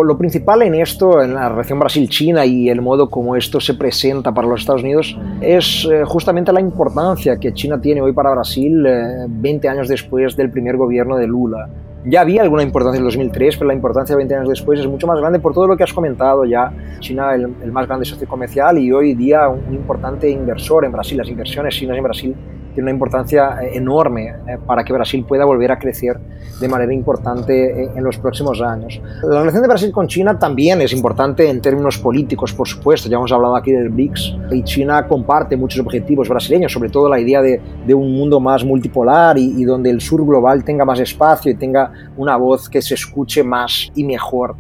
lo, 0.04 0.18
principal 0.18 0.62
en 0.62 0.76
esto, 0.76 1.22
en 1.22 1.34
la 1.34 1.50
relación 1.50 1.80
Brasil-China 1.80 2.46
y 2.46 2.70
el 2.70 2.82
modo 2.82 3.10
como 3.10 3.36
esto 3.36 3.60
se 3.60 3.74
presenta 3.74 4.34
para 4.34 4.48
los 4.48 4.62
Estados 4.62 4.84
Unidos, 4.84 5.20
es 5.42 5.86
eh, 5.92 6.06
justamente 6.06 6.54
la 6.54 6.62
importancia 6.62 7.36
que 7.36 7.54
China 7.54 7.82
tiene 7.82 8.02
hoy 8.02 8.14
para 8.14 8.32
Brasil 8.32 8.86
eh, 8.86 9.26
20 9.28 9.68
años 9.68 9.90
después 9.90 10.38
del 10.38 10.50
primer 10.50 10.78
gobierno 10.78 11.18
de 11.18 11.28
Lula. 11.28 11.68
Ya 12.06 12.22
había 12.22 12.42
alguna 12.42 12.64
importancia 12.64 13.00
en 13.00 13.06
el 13.06 13.12
2003, 13.12 13.58
pero 13.58 13.68
la 13.68 13.74
importancia 13.74 14.16
20 14.16 14.34
años 14.34 14.48
después 14.48 14.80
es 14.80 14.88
mucho 14.88 15.08
más 15.08 15.20
grande 15.20 15.40
por 15.40 15.54
todo 15.54 15.68
lo 15.68 15.76
que 15.76 15.84
has 15.84 15.92
comentado 15.92 16.46
ya. 16.46 16.72
China, 17.00 17.36
el, 17.36 17.54
el 17.62 17.72
más 17.74 17.86
grande 17.86 18.06
socio 18.06 18.30
comercial 18.30 18.78
y 18.78 18.94
hoy 18.94 19.14
día 19.14 19.50
un 19.50 19.74
importante 19.74 20.30
inversor 20.30 20.86
en 20.86 20.94
Brasil. 20.94 21.18
Las 21.18 21.28
inversiones 21.28 21.76
chinas 21.76 21.98
en 21.98 22.04
Brasil 22.04 22.36
tiene 22.74 22.84
una 22.84 22.92
importancia 22.92 23.62
eh, 23.62 23.78
enorme 23.78 24.28
eh, 24.28 24.58
para 24.66 24.84
que 24.84 24.94
Brasil 24.94 25.24
pueda 25.28 25.46
volver 25.46 25.72
a 25.72 25.80
crecer 25.80 26.20
de 26.60 26.68
manera 26.68 26.94
importante 26.94 27.84
eh, 27.84 27.92
en 27.96 28.04
los 28.04 28.18
próximos 28.18 28.62
años. 28.62 29.02
La 29.24 29.40
relación 29.40 29.62
de 29.62 29.68
Brasil 29.68 29.92
con 29.92 30.08
China 30.08 30.38
también 30.38 30.82
es 30.82 30.94
importante 30.94 31.50
en 31.50 31.62
términos 31.62 31.98
políticos, 31.98 32.54
por 32.54 32.68
supuesto. 32.68 33.10
Ya 33.10 33.18
hemos 33.18 33.32
hablado 33.32 33.56
aquí 33.56 33.72
del 33.72 33.90
BRICS 33.90 34.38
y 34.52 34.64
China 34.64 35.08
comparte 35.08 35.56
muchos 35.56 35.80
objetivos 35.80 36.30
brasileños, 36.30 36.72
sobre 36.72 36.90
todo 36.90 37.10
la 37.10 37.20
idea 37.20 37.42
de, 37.42 37.62
de 37.86 37.94
un 37.94 38.14
mundo 38.14 38.40
más 38.40 38.64
multipolar 38.64 39.38
y, 39.38 39.62
y 39.62 39.64
donde 39.64 39.90
el 39.90 40.02
sur 40.02 40.26
global 40.26 40.64
tenga 40.64 40.86
más 40.86 41.00
espacio 41.00 41.52
y 41.52 41.56
tenga 41.56 41.92
una 42.18 42.38
voz 42.38 42.70
que 42.70 42.82
se 42.82 42.94
escuche 42.94 43.44
más 43.44 43.92
y 43.96 44.04
mejor. 44.04 44.56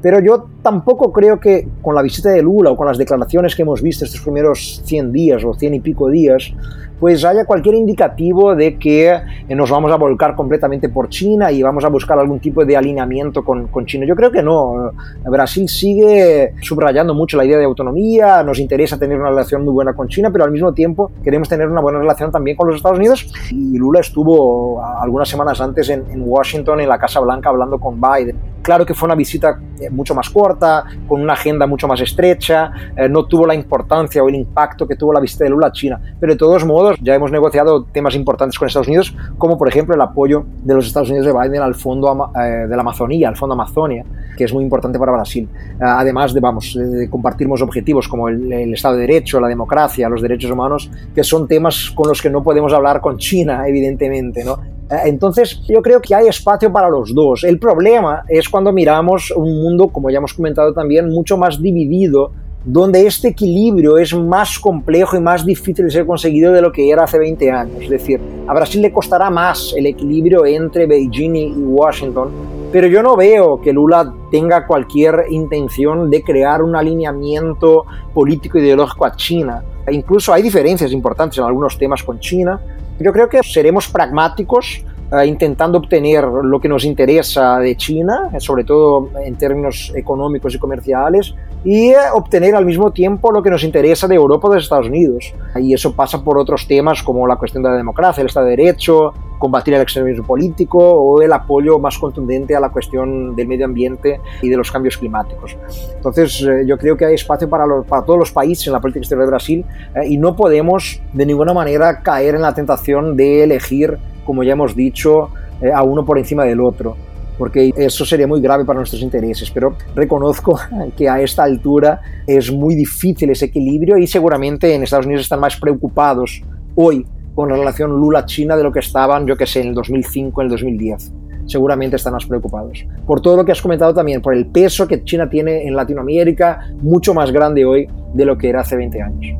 Pero 0.00 0.20
yo 0.20 0.48
tampoco 0.68 1.10
creo 1.10 1.40
que 1.40 1.66
con 1.80 1.94
la 1.94 2.02
visita 2.02 2.28
de 2.28 2.42
Lula 2.42 2.70
o 2.70 2.76
con 2.76 2.86
las 2.86 2.98
declaraciones 2.98 3.56
que 3.56 3.62
hemos 3.62 3.80
visto 3.80 4.04
estos 4.04 4.20
primeros 4.20 4.82
100 4.84 5.12
días 5.12 5.42
o 5.42 5.54
100 5.54 5.74
y 5.74 5.80
pico 5.80 6.10
días, 6.10 6.52
pues 7.00 7.24
haya 7.24 7.46
cualquier 7.46 7.76
indicativo 7.76 8.54
de 8.54 8.76
que 8.76 9.08
eh, 9.08 9.54
nos 9.54 9.70
vamos 9.70 9.90
a 9.92 9.96
volcar 9.96 10.34
completamente 10.34 10.90
por 10.90 11.08
China 11.08 11.50
y 11.50 11.62
vamos 11.62 11.86
a 11.86 11.88
buscar 11.88 12.18
algún 12.18 12.38
tipo 12.38 12.66
de 12.66 12.76
alineamiento 12.76 13.42
con, 13.42 13.68
con, 13.68 13.86
China. 13.86 14.04
Yo 14.04 14.14
creo 14.14 14.30
que 14.30 14.42
no. 14.42 14.90
Brasil 15.24 15.66
sigue 15.70 16.52
subrayando 16.60 17.14
mucho 17.14 17.38
la 17.38 17.46
idea 17.46 17.56
de 17.56 17.64
autonomía, 17.64 18.42
nos 18.42 18.58
interesa 18.58 18.98
tener 18.98 19.18
una 19.18 19.30
relación 19.30 19.64
muy 19.64 19.72
buena 19.72 19.94
con 19.94 20.08
China, 20.08 20.30
pero 20.30 20.44
al 20.44 20.50
mismo 20.50 20.74
tiempo 20.74 21.12
queremos 21.24 21.48
tener 21.48 21.66
una 21.66 21.80
buena 21.80 21.98
relación 21.98 22.30
también 22.30 22.58
con 22.58 22.66
los 22.66 22.76
Estados 22.76 22.98
Unidos. 22.98 23.32
Y 23.50 23.78
Lula 23.78 24.00
estuvo 24.00 24.82
algunas 24.84 25.30
semanas 25.30 25.62
antes 25.62 25.88
en, 25.88 26.04
en 26.10 26.22
Washington, 26.26 26.80
en 26.80 26.88
la 26.90 26.98
Casa 26.98 27.20
Blanca, 27.20 27.48
hablando 27.48 27.78
con 27.78 27.98
Biden. 27.98 28.36
Claro 28.62 28.84
que 28.84 28.92
fue 28.92 29.06
una 29.06 29.14
visita 29.14 29.58
eh, 29.80 29.90
mucho 29.90 30.14
más 30.14 30.28
corta, 30.28 30.57
con 31.06 31.20
una 31.20 31.34
agenda 31.34 31.66
mucho 31.66 31.88
más 31.88 32.00
estrecha, 32.00 32.70
eh, 32.96 33.08
no 33.08 33.26
tuvo 33.26 33.46
la 33.46 33.54
importancia 33.54 34.22
o 34.22 34.28
el 34.28 34.34
impacto 34.36 34.86
que 34.86 34.96
tuvo 34.96 35.12
la 35.12 35.20
visita 35.20 35.44
de 35.44 35.50
Lula 35.50 35.68
a 35.68 35.72
China, 35.72 36.00
pero 36.18 36.32
de 36.32 36.38
todos 36.38 36.64
modos 36.64 36.96
ya 37.02 37.14
hemos 37.14 37.30
negociado 37.32 37.84
temas 37.84 38.14
importantes 38.14 38.58
con 38.58 38.66
Estados 38.66 38.88
Unidos, 38.88 39.14
como 39.36 39.58
por 39.58 39.68
ejemplo 39.68 39.94
el 39.94 40.00
apoyo 40.00 40.44
de 40.62 40.74
los 40.74 40.86
Estados 40.86 41.10
Unidos 41.10 41.26
de 41.26 41.32
Biden 41.32 41.62
al 41.62 41.74
Fondo 41.74 42.30
eh, 42.34 42.66
de 42.68 42.76
la 42.76 42.80
Amazonía, 42.80 43.28
al 43.28 43.36
Fondo 43.36 43.54
Amazonia, 43.54 44.04
que 44.36 44.44
es 44.44 44.52
muy 44.52 44.62
importante 44.62 44.98
para 44.98 45.12
Brasil. 45.12 45.48
además 45.80 46.32
de, 46.32 46.40
vamos, 46.40 46.74
de 46.74 47.10
compartir 47.10 47.48
objetivos 47.62 48.08
como 48.08 48.28
el, 48.28 48.52
el, 48.52 48.74
Estado 48.74 48.96
de 48.96 49.02
Derecho, 49.02 49.40
la 49.40 49.48
democracia, 49.48 50.08
los 50.08 50.22
derechos 50.22 50.50
humanos, 50.50 50.90
que 51.14 51.24
son 51.24 51.48
temas 51.48 51.90
con 51.90 52.08
los 52.08 52.20
que 52.20 52.30
no 52.30 52.42
podemos 52.42 52.72
hablar 52.72 53.00
con 53.00 53.16
China, 53.16 53.66
evidentemente, 53.66 54.44
¿no? 54.44 54.58
Entonces, 55.04 55.60
yo 55.68 55.82
creo 55.82 56.00
que 56.00 56.14
hay 56.14 56.28
espacio 56.28 56.72
para 56.72 56.88
los 56.88 57.14
dos. 57.14 57.44
El 57.44 57.58
problema 57.58 58.24
es 58.28 58.48
cuando 58.48 58.72
miramos 58.72 59.30
un 59.32 59.62
mundo, 59.62 59.88
como 59.88 60.10
ya 60.10 60.18
hemos 60.18 60.34
comentado 60.34 60.72
también, 60.72 61.08
mucho 61.08 61.36
más 61.36 61.60
dividido 61.60 62.32
donde 62.64 63.06
este 63.06 63.28
equilibrio 63.28 63.98
es 63.98 64.14
más 64.14 64.58
complejo 64.58 65.16
y 65.16 65.20
más 65.20 65.46
difícil 65.46 65.86
de 65.86 65.90
ser 65.90 66.06
conseguido 66.06 66.52
de 66.52 66.60
lo 66.60 66.72
que 66.72 66.90
era 66.90 67.04
hace 67.04 67.18
20 67.18 67.50
años. 67.50 67.82
Es 67.82 67.88
decir, 67.88 68.20
a 68.46 68.52
Brasil 68.52 68.82
le 68.82 68.92
costará 68.92 69.30
más 69.30 69.72
el 69.76 69.86
equilibrio 69.86 70.44
entre 70.44 70.86
Beijing 70.86 71.36
y 71.36 71.52
Washington, 71.52 72.30
pero 72.70 72.86
yo 72.86 73.02
no 73.02 73.16
veo 73.16 73.60
que 73.60 73.72
Lula 73.72 74.12
tenga 74.30 74.66
cualquier 74.66 75.24
intención 75.30 76.10
de 76.10 76.22
crear 76.22 76.62
un 76.62 76.76
alineamiento 76.76 77.84
político 78.12 78.58
ideológico 78.58 79.06
a 79.06 79.16
China. 79.16 79.62
E 79.86 79.94
incluso 79.94 80.32
hay 80.32 80.42
diferencias 80.42 80.92
importantes 80.92 81.38
en 81.38 81.44
algunos 81.44 81.78
temas 81.78 82.02
con 82.02 82.18
China. 82.20 82.60
Yo 83.00 83.12
creo 83.12 83.28
que 83.28 83.42
seremos 83.42 83.88
pragmáticos 83.88 84.82
eh, 85.10 85.26
intentando 85.26 85.78
obtener 85.78 86.24
lo 86.24 86.60
que 86.60 86.68
nos 86.68 86.84
interesa 86.84 87.58
de 87.58 87.74
China, 87.76 88.28
eh, 88.34 88.40
sobre 88.40 88.64
todo 88.64 89.08
en 89.24 89.36
términos 89.36 89.90
económicos 89.96 90.54
y 90.54 90.58
comerciales, 90.58 91.34
y 91.64 91.88
eh, 91.88 91.96
obtener 92.12 92.54
al 92.54 92.66
mismo 92.66 92.90
tiempo 92.90 93.32
lo 93.32 93.42
que 93.42 93.48
nos 93.48 93.64
interesa 93.64 94.06
de 94.06 94.16
Europa 94.16 94.48
o 94.48 94.52
de 94.52 94.58
Estados 94.58 94.88
Unidos. 94.88 95.32
Y 95.56 95.72
eso 95.72 95.94
pasa 95.94 96.22
por 96.22 96.36
otros 96.36 96.66
temas 96.68 97.02
como 97.02 97.26
la 97.26 97.36
cuestión 97.36 97.62
de 97.62 97.70
la 97.70 97.76
democracia, 97.76 98.20
el 98.20 98.26
Estado 98.26 98.46
de 98.46 98.56
Derecho, 98.56 99.14
combatir 99.38 99.74
el 99.74 99.82
extremismo 99.82 100.26
político 100.26 100.78
o 100.78 101.22
el 101.22 101.32
apoyo 101.32 101.78
más 101.78 101.98
contundente 101.98 102.54
a 102.56 102.60
la 102.60 102.70
cuestión 102.70 103.34
del 103.36 103.48
medio 103.48 103.66
ambiente 103.66 104.20
y 104.42 104.48
de 104.48 104.56
los 104.56 104.70
cambios 104.70 104.96
climáticos. 104.96 105.56
Entonces, 105.94 106.44
yo 106.66 106.76
creo 106.76 106.96
que 106.96 107.04
hay 107.04 107.14
espacio 107.14 107.48
para, 107.48 107.64
para 107.82 108.02
todos 108.02 108.18
los 108.18 108.32
países 108.32 108.66
en 108.66 108.72
la 108.72 108.80
política 108.80 109.00
exterior 109.00 109.26
de 109.26 109.30
Brasil 109.30 109.64
y 110.06 110.16
no 110.18 110.36
podemos 110.36 111.00
de 111.12 111.26
ninguna 111.26 111.52
manera 111.52 112.02
caer 112.02 112.34
en 112.34 112.42
la 112.42 112.54
tentación 112.54 113.16
de 113.16 113.44
elegir 113.44 113.98
como 114.28 114.42
ya 114.42 114.52
hemos 114.52 114.76
dicho, 114.76 115.30
eh, 115.62 115.72
a 115.72 115.82
uno 115.82 116.04
por 116.04 116.18
encima 116.18 116.44
del 116.44 116.60
otro, 116.60 116.98
porque 117.38 117.72
eso 117.74 118.04
sería 118.04 118.26
muy 118.26 118.42
grave 118.42 118.66
para 118.66 118.78
nuestros 118.78 119.00
intereses. 119.00 119.50
Pero 119.50 119.74
reconozco 119.94 120.60
que 120.96 121.08
a 121.08 121.18
esta 121.22 121.44
altura 121.44 122.02
es 122.26 122.52
muy 122.52 122.74
difícil 122.74 123.30
ese 123.30 123.46
equilibrio 123.46 123.96
y 123.96 124.06
seguramente 124.06 124.74
en 124.74 124.82
Estados 124.82 125.06
Unidos 125.06 125.22
están 125.22 125.40
más 125.40 125.56
preocupados 125.56 126.42
hoy 126.74 127.06
con 127.38 127.50
la 127.50 127.54
relación 127.54 127.92
Lula-China 127.92 128.56
de 128.56 128.64
lo 128.64 128.72
que 128.72 128.80
estaban, 128.80 129.24
yo 129.24 129.36
que 129.36 129.46
sé, 129.46 129.60
en 129.60 129.68
el 129.68 129.74
2005, 129.74 130.40
en 130.40 130.46
el 130.46 130.50
2010 130.50 131.12
seguramente 131.46 131.94
están 131.94 132.12
más 132.12 132.26
preocupados. 132.26 132.84
Por 133.06 133.20
todo 133.20 133.36
lo 133.36 133.44
que 133.44 133.52
has 133.52 133.62
comentado 133.62 133.94
también, 133.94 134.20
por 134.20 134.34
el 134.34 134.46
peso 134.48 134.88
que 134.88 135.04
China 135.04 135.30
tiene 135.30 135.64
en 135.64 135.76
Latinoamérica, 135.76 136.72
mucho 136.82 137.14
más 137.14 137.30
grande 137.30 137.64
hoy 137.64 137.88
de 138.12 138.24
lo 138.24 138.36
que 138.36 138.48
era 138.48 138.62
hace 138.62 138.74
20 138.74 139.00
años. 139.00 139.38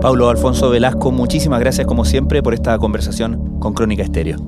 Paulo 0.00 0.28
Alfonso 0.30 0.68
Velasco, 0.68 1.12
muchísimas 1.12 1.60
gracias 1.60 1.86
como 1.86 2.04
siempre 2.04 2.42
por 2.42 2.54
esta 2.54 2.76
conversación 2.78 3.60
con 3.60 3.72
Crónica 3.72 4.02
Estéreo. 4.02 4.38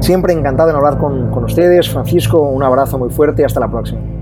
Siempre 0.00 0.34
encantado 0.34 0.68
en 0.68 0.76
hablar 0.76 0.98
con, 0.98 1.30
con 1.30 1.44
ustedes. 1.44 1.88
Francisco, 1.88 2.42
un 2.42 2.62
abrazo 2.62 2.98
muy 2.98 3.08
fuerte 3.08 3.40
y 3.40 3.46
hasta 3.46 3.58
la 3.58 3.70
próxima. 3.70 4.21